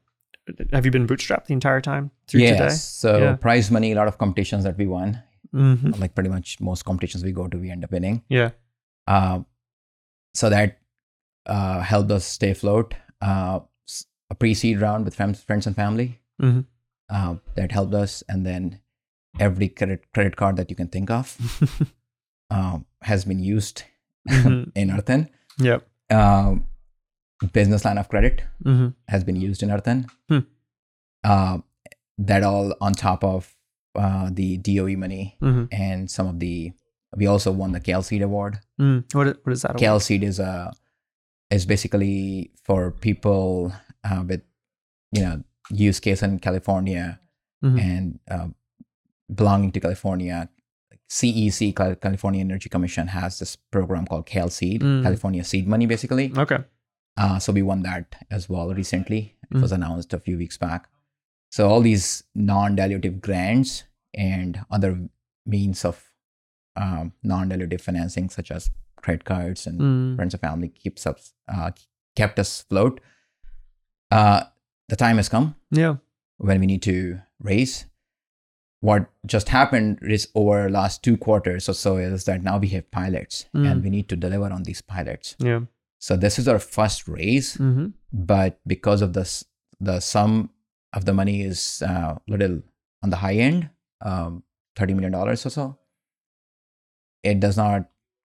[0.72, 2.58] have you been bootstrapped the entire time through yes.
[2.58, 2.70] today?
[2.70, 3.36] So Yeah.
[3.36, 5.20] prize money, a lot of competitions that we won.
[5.52, 6.00] Mm-hmm.
[6.00, 8.22] Like pretty much most competitions we go to, we end up winning.
[8.28, 8.50] Yeah.
[9.06, 9.40] Uh,
[10.36, 10.78] so that
[11.46, 12.94] uh, helped us stay afloat.
[13.20, 13.60] Uh,
[14.30, 16.64] a pre-seed round with fam- friends and family Mhm.
[17.08, 18.80] uh, that helped us, and then
[19.48, 21.36] every credit credit card that you can think of
[22.50, 23.84] um, has been used
[24.28, 24.72] Mhm.
[24.82, 25.28] in EarthEn.
[25.58, 25.86] yep.
[26.10, 26.66] Um,
[27.52, 28.88] business line of credit Mm-hmm.
[29.08, 30.08] has been used in EarthEn.
[30.28, 30.38] Hmm.
[31.24, 31.58] Uh,
[32.18, 33.54] that all on top of
[33.94, 35.64] uh, the DOE money Mm-hmm.
[35.72, 36.72] and some of the.
[37.16, 38.60] We also won the Cal Seed Award.
[38.80, 39.04] Mm.
[39.14, 39.76] What what is that?
[39.78, 40.72] Cal Seed is a
[41.50, 43.72] is basically for people
[44.04, 44.42] uh, with
[45.12, 47.20] you know use case in California
[47.64, 47.80] Mhm.
[47.80, 48.48] and uh,
[49.34, 50.48] belonging to California.
[51.08, 55.02] CEC California Energy Commission has this program called Cal Seed, Mm.
[55.04, 56.32] California Seed Money, basically.
[56.36, 56.58] Okay.
[57.16, 59.36] Uh, so we won that as well recently.
[59.50, 59.62] It Mm.
[59.62, 60.88] was announced a few weeks back.
[61.50, 65.08] So all these non-dilutive grants and other
[65.46, 66.02] means of
[66.76, 68.70] um, non-dilutive financing, such as
[69.02, 70.16] credit cards and Mm.
[70.16, 71.70] friends and family, keeps us uh,
[72.16, 73.00] kept us afloat.
[74.10, 74.44] Uh,
[74.88, 75.96] the time has come Yeah.
[76.38, 77.86] when we need to raise.
[78.80, 82.90] What just happened is over last two quarters or so is that now we have
[82.90, 83.70] pilots Mm.
[83.70, 85.34] and we need to deliver on these pilots.
[85.38, 85.60] Yeah.
[85.98, 87.86] So this is our first raise Mm-hmm.
[88.12, 89.44] but because of this
[89.80, 90.50] the sum
[90.92, 92.62] of the money is a uh, little
[93.02, 93.68] on the high end
[94.02, 94.42] um,
[94.76, 95.78] 30 million dollars or so
[97.30, 97.80] it does not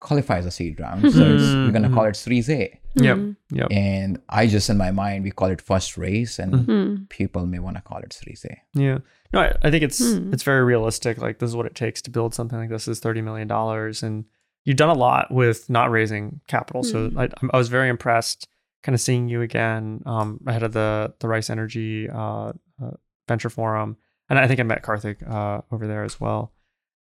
[0.02, 3.18] qualify as a seed round so it's, we're going to call it series a Yep.
[3.18, 3.36] Mm.
[3.60, 3.68] Yep.
[3.72, 7.76] and i just in my mind we call it first raise and people may want
[7.78, 9.00] to call it series a Yeah.
[9.34, 10.32] No, I, I think it's Hmm.
[10.34, 11.18] it's very realistic.
[11.18, 14.02] Like this is what it takes to build something like this is thirty million dollars,
[14.02, 14.24] and
[14.64, 16.84] you've done a lot with not raising capital.
[16.84, 17.20] So Hmm.
[17.20, 18.48] I, I was very impressed,
[18.84, 22.96] kind of seeing you again um, ahead of the the Rice Energy uh, uh,
[23.28, 23.98] Venture Forum,
[24.30, 26.54] and I think I met Karthik uh, over there as well.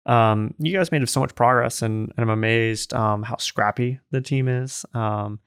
[0.05, 4.21] Um, you guys made so much progress, and, and I'm amazed um, how scrappy the
[4.21, 4.85] team is.
[4.93, 5.39] Um,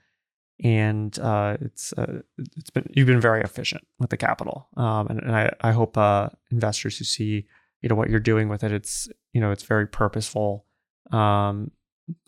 [0.63, 2.21] and uh, it's uh,
[2.57, 5.97] it's been you've been very efficient with the capital, um, and, and I I hope
[5.97, 7.47] uh, investors who see
[7.81, 10.67] you know what you're doing with it, it's you know it's very purposeful,
[11.13, 11.71] um,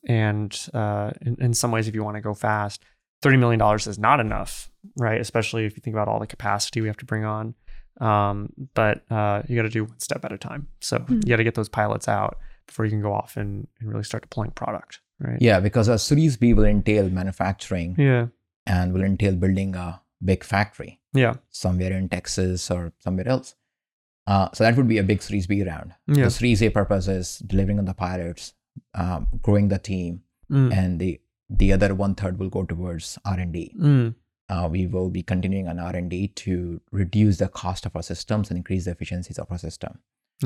[0.07, 2.85] and uh, in, in some ways, if you want to go fast,
[3.21, 5.21] thirty million dollars is not enough, right?
[5.21, 7.55] Especially if you think about all the capacity we have to bring on.
[8.01, 10.69] Um, but uh, you got to do one step at a time.
[10.81, 11.15] So Hmm.
[11.25, 14.05] you got to get those pilots out before you can go off and, and really
[14.05, 15.39] start deploying product, right?
[15.41, 18.27] yeah because a series b will entail manufacturing Yeah.
[18.67, 21.35] and will entail building a big factory Yeah.
[21.51, 23.55] somewhere in texas or somewhere else
[24.27, 26.25] uh, so that would be a big series b round Yeah.
[26.25, 28.55] the series a purpose is delivering on the pilots
[28.95, 30.73] um, growing the team Mm.
[30.77, 34.15] and the the other one third will go towards r&d Mm.
[34.51, 38.57] Uh, we will be continuing on r&d to reduce the cost of our systems and
[38.63, 39.99] increase the efficiencies of our system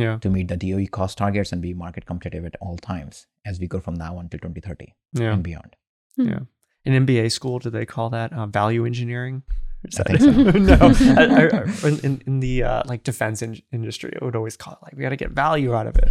[0.04, 0.16] Yeah.
[0.24, 3.66] to meet the doe cost targets and be market competitive at all times as we
[3.74, 4.92] go from now until 2030
[5.22, 5.32] Yeah.
[5.34, 5.76] and beyond
[6.16, 6.40] Yeah.
[6.86, 9.42] In MBA school, do they call that uh, value engineering?
[9.84, 10.30] Is I that- think so.
[10.70, 10.74] no,
[11.20, 14.56] I, I, I- in- in, in the uh, like defense in- industry, it would always
[14.56, 16.10] call it like we got to get value out of it.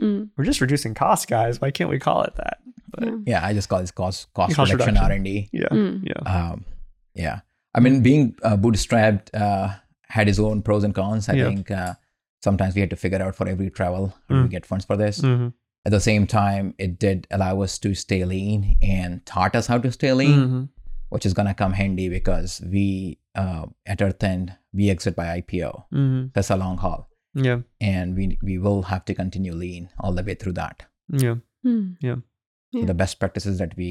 [0.00, 0.30] Mm.
[0.36, 1.60] We're just reducing costs, guys.
[1.60, 2.58] Why can't we call it that?
[2.92, 3.16] But Yeah.
[3.32, 5.12] yeah i just call this cost cost, Cost reduction, reduction.
[5.12, 6.06] r&d yeah, Mm.
[6.10, 6.64] yeah, um,
[7.14, 7.40] yeah
[7.74, 9.68] i mean being uh, bootstrapped uh,
[10.08, 11.48] had its own pros and cons i Yeah.
[11.48, 11.94] think uh,
[12.42, 14.42] sometimes we had to figure out for every travel how do Mm.
[14.44, 15.48] we get funds for this hmm
[15.86, 19.76] at the same time it did allow us to stay lean and taught us how
[19.86, 20.62] to stay lean hmm
[21.14, 22.84] which is going to come handy because we
[23.36, 25.68] uh, at EarthEn we exit by IPO.
[25.92, 26.22] Mm-hmm.
[26.34, 27.60] That's a long haul, Yeah.
[27.80, 30.82] and we we will have to continue lean all the way through that.
[31.24, 31.36] Yeah.
[31.64, 31.96] Mm.
[32.00, 32.16] Yeah.
[32.72, 32.86] Yeah.
[32.86, 33.90] The best practices that we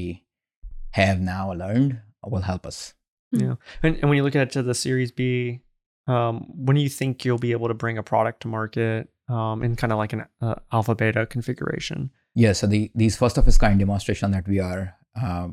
[1.00, 2.00] have now learned
[2.34, 2.92] will help us.
[3.40, 3.54] Yeah.
[3.82, 5.60] And, and when you look at to the Series B,
[6.06, 9.62] um, when do you think you'll be able to bring a product to market um,
[9.62, 12.10] in kind of like an uh, alpha beta configuration?
[12.34, 15.48] Yeah, so the these first of its kind demonstration that we are uh,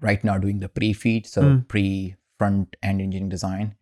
[0.00, 1.68] right now doing the pre-feed, so Mm.
[1.68, 3.74] pre front end engineering design,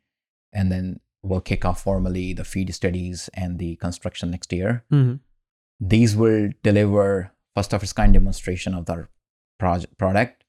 [0.53, 4.85] and then we'll kick off formally the feed studies and the construction next year.
[4.93, 5.17] Mm-hmm.
[5.81, 9.09] These will deliver first of its kind demonstration of our
[9.59, 10.45] project product,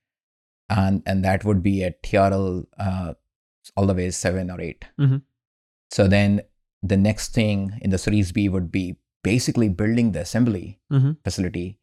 [0.69, 3.13] and and that would be at TRL uh,
[3.75, 5.21] all the way seven or 8 Mhm.
[5.91, 6.41] So then
[6.83, 11.11] the next thing in the Series B would be basically building the assembly Mm-hmm.
[11.23, 11.79] facility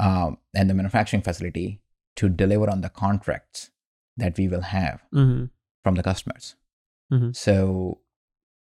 [0.00, 1.80] um, and the manufacturing facility
[2.16, 3.70] to deliver on the contracts
[4.16, 5.44] that we will have Mm-hmm.
[5.84, 6.56] from the customers.
[7.12, 7.34] Mhm.
[7.36, 8.00] So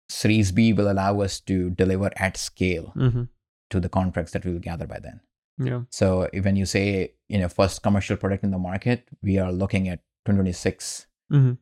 [0.10, 3.24] Series B will allow us to deliver at scale Mm-hmm.
[3.70, 5.22] to the contracts that we will gather by then.
[5.58, 5.82] Yeah.
[5.89, 9.88] So when you say you know first commercial product in the market, we are looking
[9.89, 11.54] at 2026 Mm-hmm.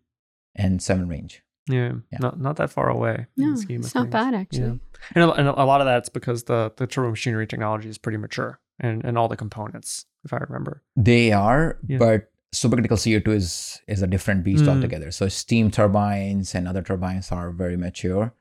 [0.56, 1.44] and seven range.
[1.70, 1.94] Yeah.
[2.12, 2.18] Yeah.
[2.20, 3.28] Not not that far away.
[3.38, 4.12] in No, the scheme of it's not things.
[4.14, 4.64] bad actually.
[4.66, 5.16] Yeah.
[5.16, 8.18] And a, and a lot of that's because the the turbo machinery technology is pretty
[8.18, 10.82] mature and and all the components, if I remember.
[10.96, 12.00] They are, Yeah.
[12.00, 14.70] but supercritical CO2 is is a different beast Mm.
[14.76, 15.12] altogether.
[15.12, 18.34] So steam turbines and other turbines are very mature.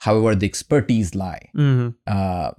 [0.00, 1.88] However, the expertise lie Mm-hmm.
[2.08, 2.50] uh,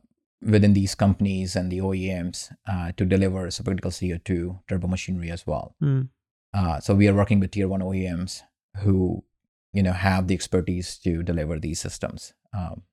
[0.45, 5.75] within these companies and the OEMs uh, to deliver supercritical CO2 turbo machinery as well.
[5.81, 6.09] Mm.
[6.53, 8.41] Uh, so we are working with tier one OEMs
[8.77, 9.23] who,
[9.71, 12.83] you know, have the expertise to deliver these systems, um,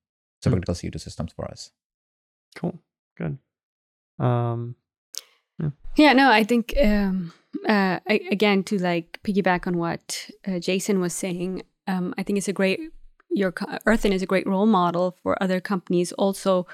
[0.45, 1.71] supercritical CO2 systems for us.
[2.55, 2.79] Cool.
[3.17, 3.39] Good.
[4.19, 4.77] Um.
[5.97, 7.33] Yeah, no, I think um,
[7.69, 11.63] uh, I, again to like piggyback on what uh, Jason was saying.
[11.87, 12.81] Um, I think it's a great
[13.31, 16.67] your EarthEn is a great role model for other companies also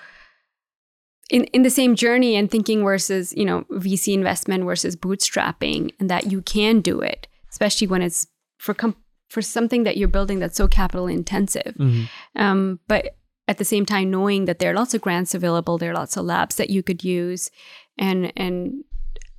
[1.31, 6.09] in in the same journey and thinking versus you know VC investment versus bootstrapping and
[6.11, 8.27] that you can do it, especially when it's
[8.59, 8.97] for com-
[9.29, 11.75] for something that you're building that's so capital intensive.
[11.79, 12.09] mhm.
[12.37, 13.17] Um, but
[13.49, 16.17] at the same time, knowing that there are lots of grants available, there are lots
[16.17, 17.51] of labs that you could use,
[17.99, 18.85] and and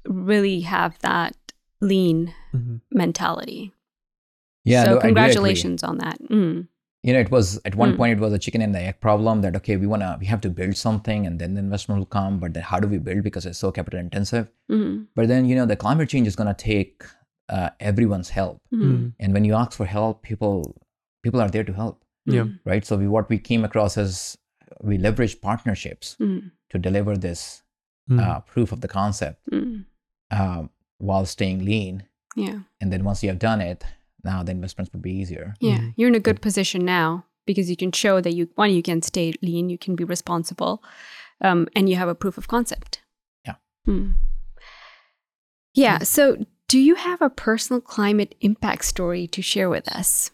[0.06, 1.36] really have that
[1.82, 2.82] lean Mhm.
[2.92, 3.72] mentality.
[4.66, 5.08] Yeah, so no, I do agree.
[5.10, 6.18] congratulations on that.
[6.30, 6.68] Mm.
[7.08, 7.98] You know it was at one Mm.
[8.00, 10.26] point it was a chicken and the egg problem that okay we want to we
[10.32, 12.98] have to build something and then the investment will come but then how do we
[13.10, 14.96] build because it's so capital intensive Mm.
[15.20, 17.06] but then you know the climate change is going to take
[17.58, 19.14] uh, everyone's help Mm.
[19.20, 20.58] And when you ask for help people
[21.28, 22.04] people are there to help
[22.38, 22.48] Yeah.
[22.72, 24.38] right so we what we came across is
[24.90, 26.42] we leverage partnerships Mm.
[26.72, 27.46] to deliver this
[28.10, 28.20] Mm.
[28.26, 29.86] uh, proof of the concept Mm.
[30.40, 30.70] um,
[31.10, 32.04] while staying lean
[32.46, 33.84] Yeah, and then once you have done it
[34.32, 35.78] now the investments would be easier yeah.
[35.80, 35.94] Mhm.
[35.98, 37.10] You're in a good position now
[37.50, 40.74] because you can show that you one you can stay lean, you can be responsible,
[41.48, 42.92] um, and you have a proof of concept.
[43.48, 43.56] Yeah.
[43.88, 44.08] Mm.
[45.84, 45.98] Yeah.
[46.16, 46.24] So,
[46.68, 50.32] do you have a personal climate impact story to share with us?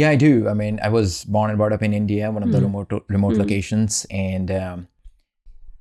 [0.00, 0.48] Yeah, I do.
[0.48, 2.66] I mean, I was born and brought up in India, one of the Mm.
[2.68, 3.38] remote remote Mm.
[3.44, 4.88] locations, and um,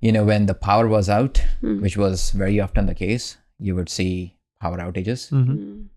[0.06, 1.82] you know, when the power was out, Mm.
[1.82, 5.30] which was very often the case, you would see power outages.
[5.32, 5.90] Mhm.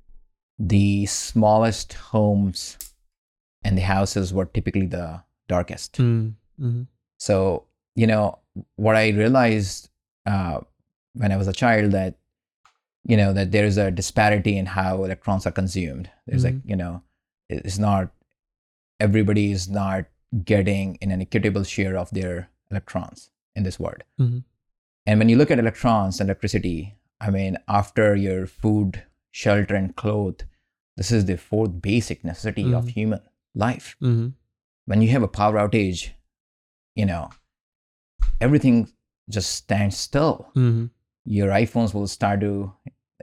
[0.59, 2.79] The smallest homes
[3.63, 5.99] and the houses were typically the darkest.
[5.99, 6.35] Mm.
[6.61, 6.87] Mhm.
[7.19, 8.39] So, you know,
[8.77, 9.91] what I realized
[10.25, 10.61] uh,
[11.15, 12.17] when I was a child that,
[13.05, 16.11] you know, that there is a disparity in how electrons are consumed.
[16.27, 17.03] There's like, you know,
[17.49, 18.11] it's not,
[18.99, 20.07] everybody is not
[20.45, 24.03] getting in an equitable share of their electrons in this world.
[24.19, 24.43] Mhm.
[25.07, 29.05] And when you look at electrons and electricity, I mean, after your food,
[29.43, 30.45] shelter, and clothes,
[30.97, 32.91] this is the fourth basic necessity of Mhm.
[32.99, 33.20] human
[33.55, 34.32] life Mhm.
[34.87, 36.03] when you have a power outage,
[37.01, 37.24] you know,
[38.41, 38.89] everything
[39.28, 40.51] just stands still.
[40.55, 40.91] Mhm.
[41.24, 42.72] Your iPhones will start to,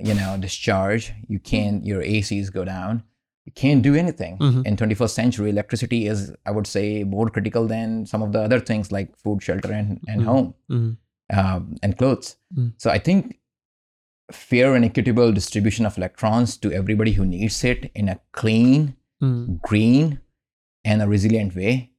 [0.09, 1.13] you know, discharge.
[1.27, 3.03] You can't, your ACs go down.
[3.45, 4.37] You can't do anything.
[4.39, 4.65] Mhm.
[4.67, 8.59] In 21st century, electricity is, I would say, more critical than some of the other
[8.59, 10.25] things like food, shelter, and, and Mhm.
[10.25, 10.97] home Mhm.
[11.39, 12.37] um, and clothes.
[12.55, 12.73] Mm.
[12.77, 13.39] So I think
[14.31, 19.61] fair and equitable distribution of electrons to everybody who needs it in a clean, Mhm.
[19.61, 20.19] green
[20.85, 21.91] and a resilient way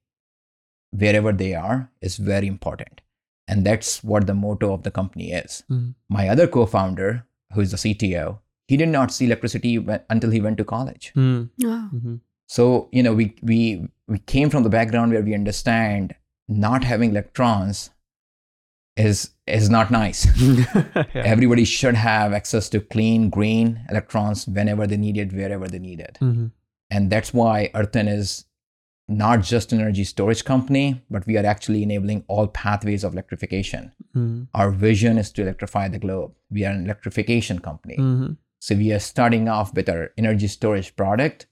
[0.92, 3.00] wherever they are is very important
[3.48, 5.94] and that's what the motto of the company is Mhm.
[6.08, 9.76] my other co-founder who is the cto he did not see electricity
[10.08, 11.12] until he went to college.
[11.16, 11.90] Wow.
[11.92, 12.20] Mhm.
[12.46, 16.14] so you know we we we came from the background where we understand
[16.48, 17.90] not having electrons
[18.96, 20.26] is is not nice.
[20.40, 21.04] yeah.
[21.14, 26.00] Everybody should have access to clean green electrons whenever they need it, wherever they need
[26.00, 26.18] it.
[26.20, 26.52] Mhm.
[26.90, 28.44] And that's why EarthEn is
[29.06, 33.92] not just an energy storage company, but we are actually enabling all pathways of electrification.
[34.16, 34.46] Mhm.
[34.54, 36.32] Our vision is to electrify the globe.
[36.50, 37.96] We are an electrification company.
[37.98, 38.36] Mhm.
[38.60, 41.46] So we are starting off with our energy storage product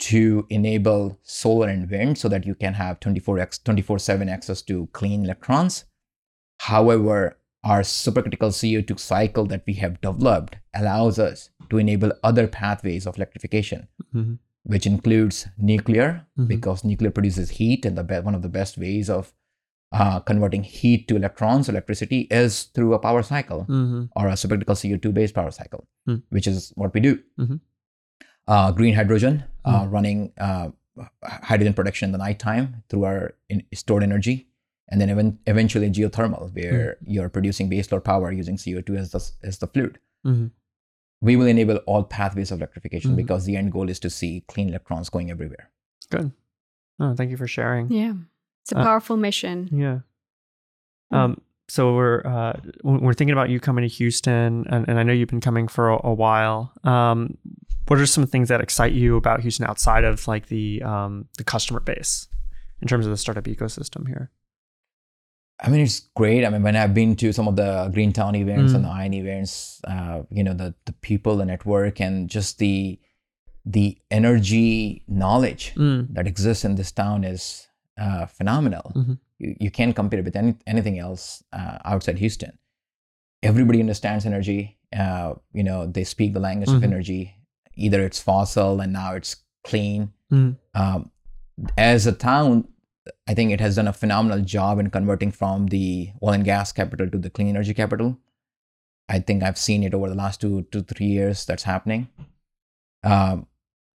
[0.00, 5.24] to enable solar and wind so that you can have 24x 24/7 access to clean
[5.24, 5.84] electrons.
[6.68, 13.06] However, our supercritical CO2 cycle that we have developed allows us to enable other pathways
[13.06, 14.38] of electrification, Mhm.
[14.64, 16.48] which includes nuclear, Mhm.
[16.48, 19.32] because nuclear produces heat, and the be- one of the best ways of
[19.92, 24.08] uh, converting heat to electrons, electricity, is through a power cycle Mhm.
[24.16, 26.16] or a supercritical CO2 based power cycle, Hmm.
[26.30, 27.12] which is what we do.
[27.38, 27.60] Mhm.
[28.48, 29.90] Uh, green hydrogen, uh, Hmm.
[29.94, 30.70] running uh,
[31.22, 34.48] hydrogen production in the nighttime through our in- stored energy.
[34.88, 37.10] And then even, eventually geothermal, where Hmm.
[37.10, 39.98] you're producing baseload power using CO2 as the, as the fluid.
[40.26, 40.50] Mhm.
[41.22, 43.16] We will enable all pathways of electrification Mhm.
[43.16, 45.70] because the end goal is to see clean electrons going everywhere.
[46.10, 46.32] Good.
[47.00, 47.90] Oh, thank you for sharing.
[47.90, 48.14] Yeah.
[48.62, 49.68] It's a Uh, powerful mission.
[49.72, 50.00] Yeah.
[51.10, 51.16] Hmm.
[51.16, 55.12] Um, so we're uh, we're thinking about you coming to Houston, and, and I know
[55.14, 56.72] you've been coming for a, a while.
[56.84, 57.38] Um,
[57.88, 61.44] what are some things that excite you about Houston outside of like the um, the
[61.44, 62.28] customer base
[62.82, 64.30] in terms of the startup ecosystem here?
[65.62, 66.44] I mean, it's great.
[66.44, 68.76] I mean, when I've been to some of the Greentown events Mm.
[68.76, 72.98] and the Ion events, uh, you know, the the people, the network, and just the
[73.66, 76.12] the energy knowledge Mm.
[76.14, 78.90] that exists in this town is uh, phenomenal.
[78.94, 79.18] Mhm.
[79.38, 82.58] You, you can't compare it with any, anything else uh, outside Houston.
[83.42, 84.78] Everybody understands energy.
[84.94, 86.76] Uh, you know, they speak the language Mhm.
[86.76, 87.34] of energy.
[87.76, 90.12] Either it's fossil and now it's clean.
[90.32, 90.56] Mm.
[90.74, 91.10] Um,
[91.78, 92.66] as a town,
[93.28, 96.72] I think it has done a phenomenal job in converting from the oil and gas
[96.72, 98.18] capital to the clean energy capital.
[99.08, 102.08] I think I've seen it over the last two to three years that's happening.
[103.02, 103.46] Um,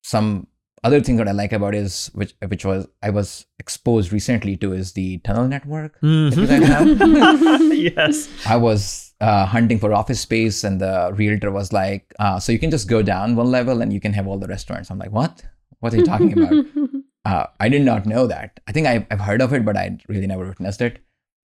[0.03, 0.47] some
[0.83, 4.71] other thing that I like about is which which was I was exposed recently to
[4.73, 5.99] is the tunnel network.
[6.01, 6.37] Mhm.
[6.37, 7.73] you guys have?
[7.97, 8.29] yes.
[8.47, 12.59] I was uh, hunting for office space, and the realtor was like, uh, "So you
[12.59, 15.11] can just go down one level, and you can have all the restaurants." I'm like,
[15.11, 15.43] "What?
[15.79, 16.65] What are you talking about?"
[17.25, 18.59] uh, I did not know that.
[18.67, 20.99] I think I, I've heard of it, but I really never witnessed it.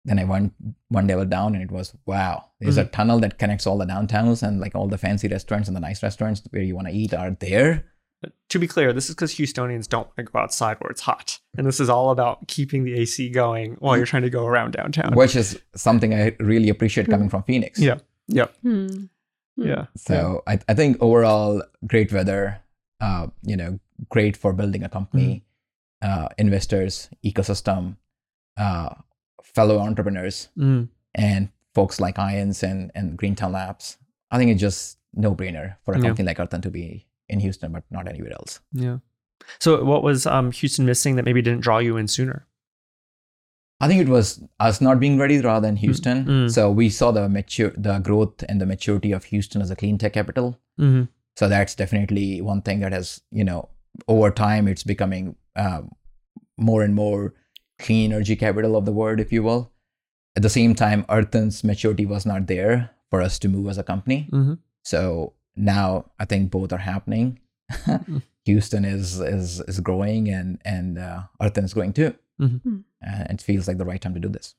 [0.05, 0.53] Then I went
[0.89, 2.49] one level down, and it was wow.
[2.59, 5.75] There's a tunnel that connects all the downtowns, and like all the fancy restaurants and
[5.77, 7.85] the nice restaurants where you want to eat are there.
[8.49, 11.39] To be clear, this is because Houstonians don't want to go outside where it's hot,
[11.57, 14.71] and this is all about keeping the AC going while you're trying to go around
[14.71, 15.13] downtown.
[15.15, 17.79] which is something I really appreciate coming from Phoenix.
[17.79, 17.99] Yeah.
[18.27, 18.55] Yep.
[18.61, 18.87] Hmm.
[18.87, 19.03] Hmm.
[19.57, 19.85] Yeah.
[19.97, 22.61] So I, I think overall great weather,
[23.01, 25.45] uh, you know, great for building a company,
[26.03, 27.95] uh, investors, ecosystem,
[28.57, 28.89] uh,
[29.43, 30.89] fellow entrepreneurs, Mm.
[31.15, 33.97] and folks like Ions and and Greentown Labs.
[34.31, 36.05] I think it's just no brainer for a Yeah.
[36.07, 38.59] company like EarthEn to be in Houston, but not anywhere else.
[38.73, 38.97] Yeah.
[39.59, 42.45] So, what was um, Houston missing that maybe didn't draw you in sooner?
[43.81, 46.25] I think it was us not being ready rather than Houston.
[46.25, 46.51] mm.
[46.51, 49.97] So we saw the mature, the growth and the maturity of Houston as a clean
[49.97, 50.57] tech capital.
[50.79, 51.03] Mm-hmm.
[51.35, 53.69] So that's definitely one thing that has, you know,
[54.07, 55.91] over time it's becoming um,
[56.57, 57.33] more and more
[57.79, 59.71] clean energy capital of the world, if you will.
[60.35, 63.83] At the same time, EarthEn's maturity was not there for us to move as a
[63.83, 64.29] company.
[64.31, 64.53] Mm-hmm.
[64.83, 67.39] So now I think both are happening.
[68.45, 72.13] Houston is is is growing and and uh, EarthEn is growing too.
[72.41, 72.61] Mhm.
[72.65, 72.83] Mm.
[73.05, 74.55] Uh, it feels like the right time to do this.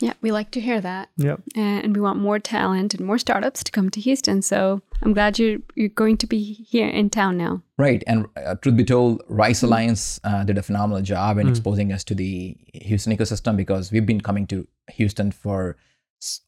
[0.00, 1.10] Yeah, we like to hear that.
[1.18, 1.40] Yep.
[1.56, 4.40] And we want more talent and more startups to come to Houston.
[4.42, 6.38] So I'm glad you're, you're going to be
[6.70, 7.62] here in town now.
[7.76, 8.02] Right.
[8.06, 11.50] And uh, truth be told, Rice Alliance uh, did a phenomenal job in Mm.
[11.50, 15.76] exposing us to the Houston ecosystem because we've been coming to Houston for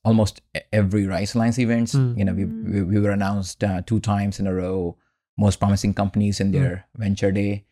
[0.04, 0.40] almost
[0.72, 1.94] every Rice Alliance events.
[1.94, 2.18] Mm.
[2.18, 2.72] You know, we, Mm.
[2.72, 4.96] we, we were announced uh, two times in a row,
[5.36, 7.64] most promising companies in their venture day.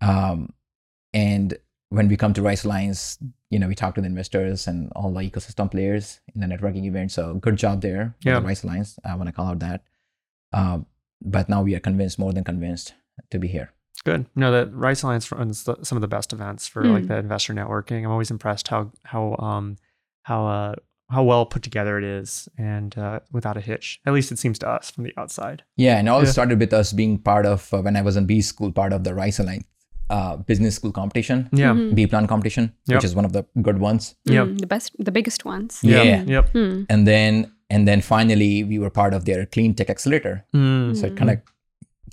[0.00, 0.50] Um,
[1.12, 1.56] and
[1.90, 3.18] when we come to Rice Alliance,
[3.50, 6.84] you know, we talk to the investors and all the ecosystem players in the networking
[6.84, 7.12] event.
[7.12, 8.40] So good job there for Yeah.
[8.40, 8.98] the Rice Alliance.
[9.04, 9.82] I want to call out that.
[10.52, 10.86] Um,
[11.22, 12.94] but now we are convinced, more than convinced,
[13.30, 13.72] to be here.
[14.04, 14.26] Good.
[14.34, 17.54] No, that Rice Alliance runs the, some of the best events for like the investor
[17.54, 18.04] networking.
[18.04, 19.76] I'm always impressed how how um
[20.24, 20.74] how uh
[21.10, 24.00] how well put together it is and uh, without a hitch.
[24.04, 25.62] At least it seems to us from the outside.
[25.76, 26.30] Yeah, and all Yeah.
[26.30, 29.04] started with us being part of uh, when I was in B school, part of
[29.04, 29.64] the Rice Alliance
[30.10, 31.72] uh, business school competition, Yeah.
[31.74, 31.94] Mhm.
[31.94, 32.96] B plan competition, Yep.
[32.96, 34.14] which is one of the good ones.
[34.24, 35.80] yeah, Mm, the best, the biggest ones.
[35.82, 36.22] Yeah.
[36.26, 36.50] Yep.
[36.52, 36.82] Hmm.
[36.88, 40.94] And then and then finally we were part of their clean tech accelerator, Mm.
[40.96, 41.38] so it kind of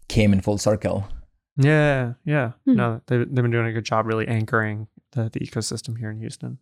[0.07, 1.03] came in full circle.
[1.57, 2.13] Yeah.
[2.25, 2.51] Yeah.
[2.65, 2.75] Hmm.
[2.75, 6.19] No, they've, they've been doing a good job really anchoring the, the ecosystem here in
[6.19, 6.57] Houston.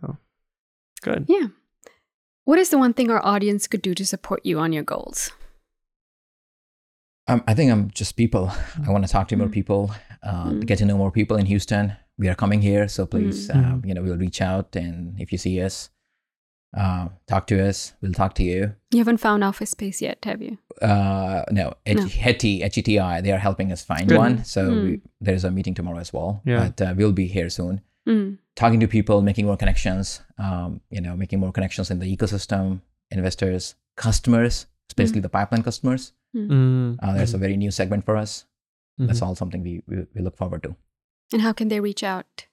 [0.00, 0.16] So
[1.02, 1.26] Good.
[1.28, 1.48] Yeah.
[2.44, 5.30] What is the one thing our audience could do to support you on your goals?
[7.28, 8.50] Um, I think I'm just people.
[8.86, 9.52] I want to talk to more Mm.
[9.52, 9.90] people,
[10.22, 10.66] uh, Mm.
[10.66, 11.92] get to know more people in Houston.
[12.16, 13.54] We are coming here, so please, Mm.
[13.56, 15.90] um, you know, we'll reach out, and if you see us,
[16.76, 17.92] uh, talk to us.
[18.00, 18.74] We'll talk to you.
[18.92, 20.58] You haven't found office space yet, have you?
[20.82, 22.04] Uh, no, H- No.
[22.06, 24.18] HETI, HETI, they are helping us find Good.
[24.18, 24.44] one.
[24.44, 24.82] So Mm.
[24.84, 26.40] we, there's a meeting tomorrow as well.
[26.44, 26.60] Yeah.
[26.68, 27.80] But uh, we'll be here soon.
[28.08, 28.38] Mm.
[28.56, 30.22] Talking to people, making more connections.
[30.38, 36.12] Um, you know, making more connections in the ecosystem, investors, customers, especially the pipeline customers.
[36.36, 38.44] Mm, Uh, there's a very new segment for us.
[39.00, 39.06] mhm.
[39.06, 40.74] That's all something we, we we look forward to.
[41.32, 42.46] And how can they reach out?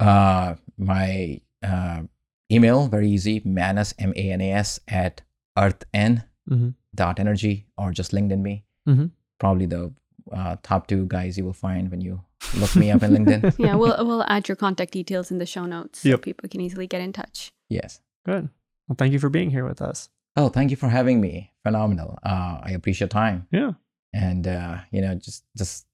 [0.00, 2.02] Uh, my uh,
[2.50, 5.22] email very easy manas m a n a s at
[5.56, 6.74] earthen Mhm.
[6.94, 8.64] dot energy or just LinkedIn me.
[8.88, 9.10] Mhm.
[9.38, 9.92] Probably the
[10.32, 12.20] uh, top two guys you will find when you
[12.60, 13.42] look me up in LinkedIn.
[13.66, 16.86] Yeah, we'll we'll add your contact details in the show notes so people can easily
[16.86, 17.50] get in touch.
[17.68, 18.00] Yes.
[18.24, 18.48] Good.
[18.88, 20.08] Well, thank you for being here with us.
[20.38, 21.52] Oh, thank you for having me.
[21.64, 22.10] Phenomenal.
[22.22, 23.72] Uh, I appreciate your time Yeah.
[24.12, 25.86] and uh, you know just just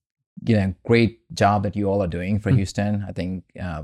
[0.48, 2.56] you know great job that you all are doing for Mm.
[2.56, 3.04] Houston.
[3.08, 3.82] I think uh,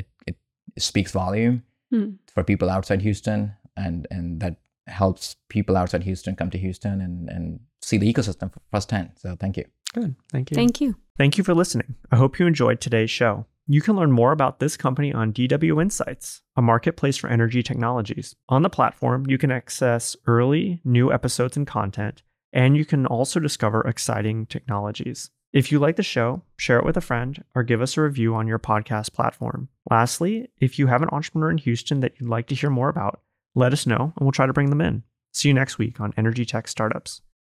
[0.00, 0.36] it it
[0.78, 1.62] speaks volume
[1.94, 2.18] Mm.
[2.34, 4.54] for people outside Houston, and and that
[4.86, 9.08] helps people outside Houston come to Houston and and see the ecosystem firsthand.
[9.16, 9.64] So thank you.
[9.94, 10.14] Good.
[10.32, 10.54] Thank you.
[10.54, 10.94] Thank you.
[11.16, 11.94] Thank you for listening.
[12.12, 13.46] I hope you enjoyed today's show.
[13.70, 18.34] You can learn more about this company on DW Insights, a marketplace for energy technologies.
[18.48, 23.38] On the platform, you can access early, new episodes and content, and you can also
[23.38, 25.30] discover exciting technologies.
[25.52, 28.34] If you like the show, share it with a friend or give us a review
[28.34, 29.68] on your podcast platform.
[29.90, 33.20] Lastly, if you have an entrepreneur in Houston that you'd like to hear more about,
[33.54, 35.02] let us know and we'll try to bring them in.
[35.34, 37.20] See you next week on Energy Tech Startups.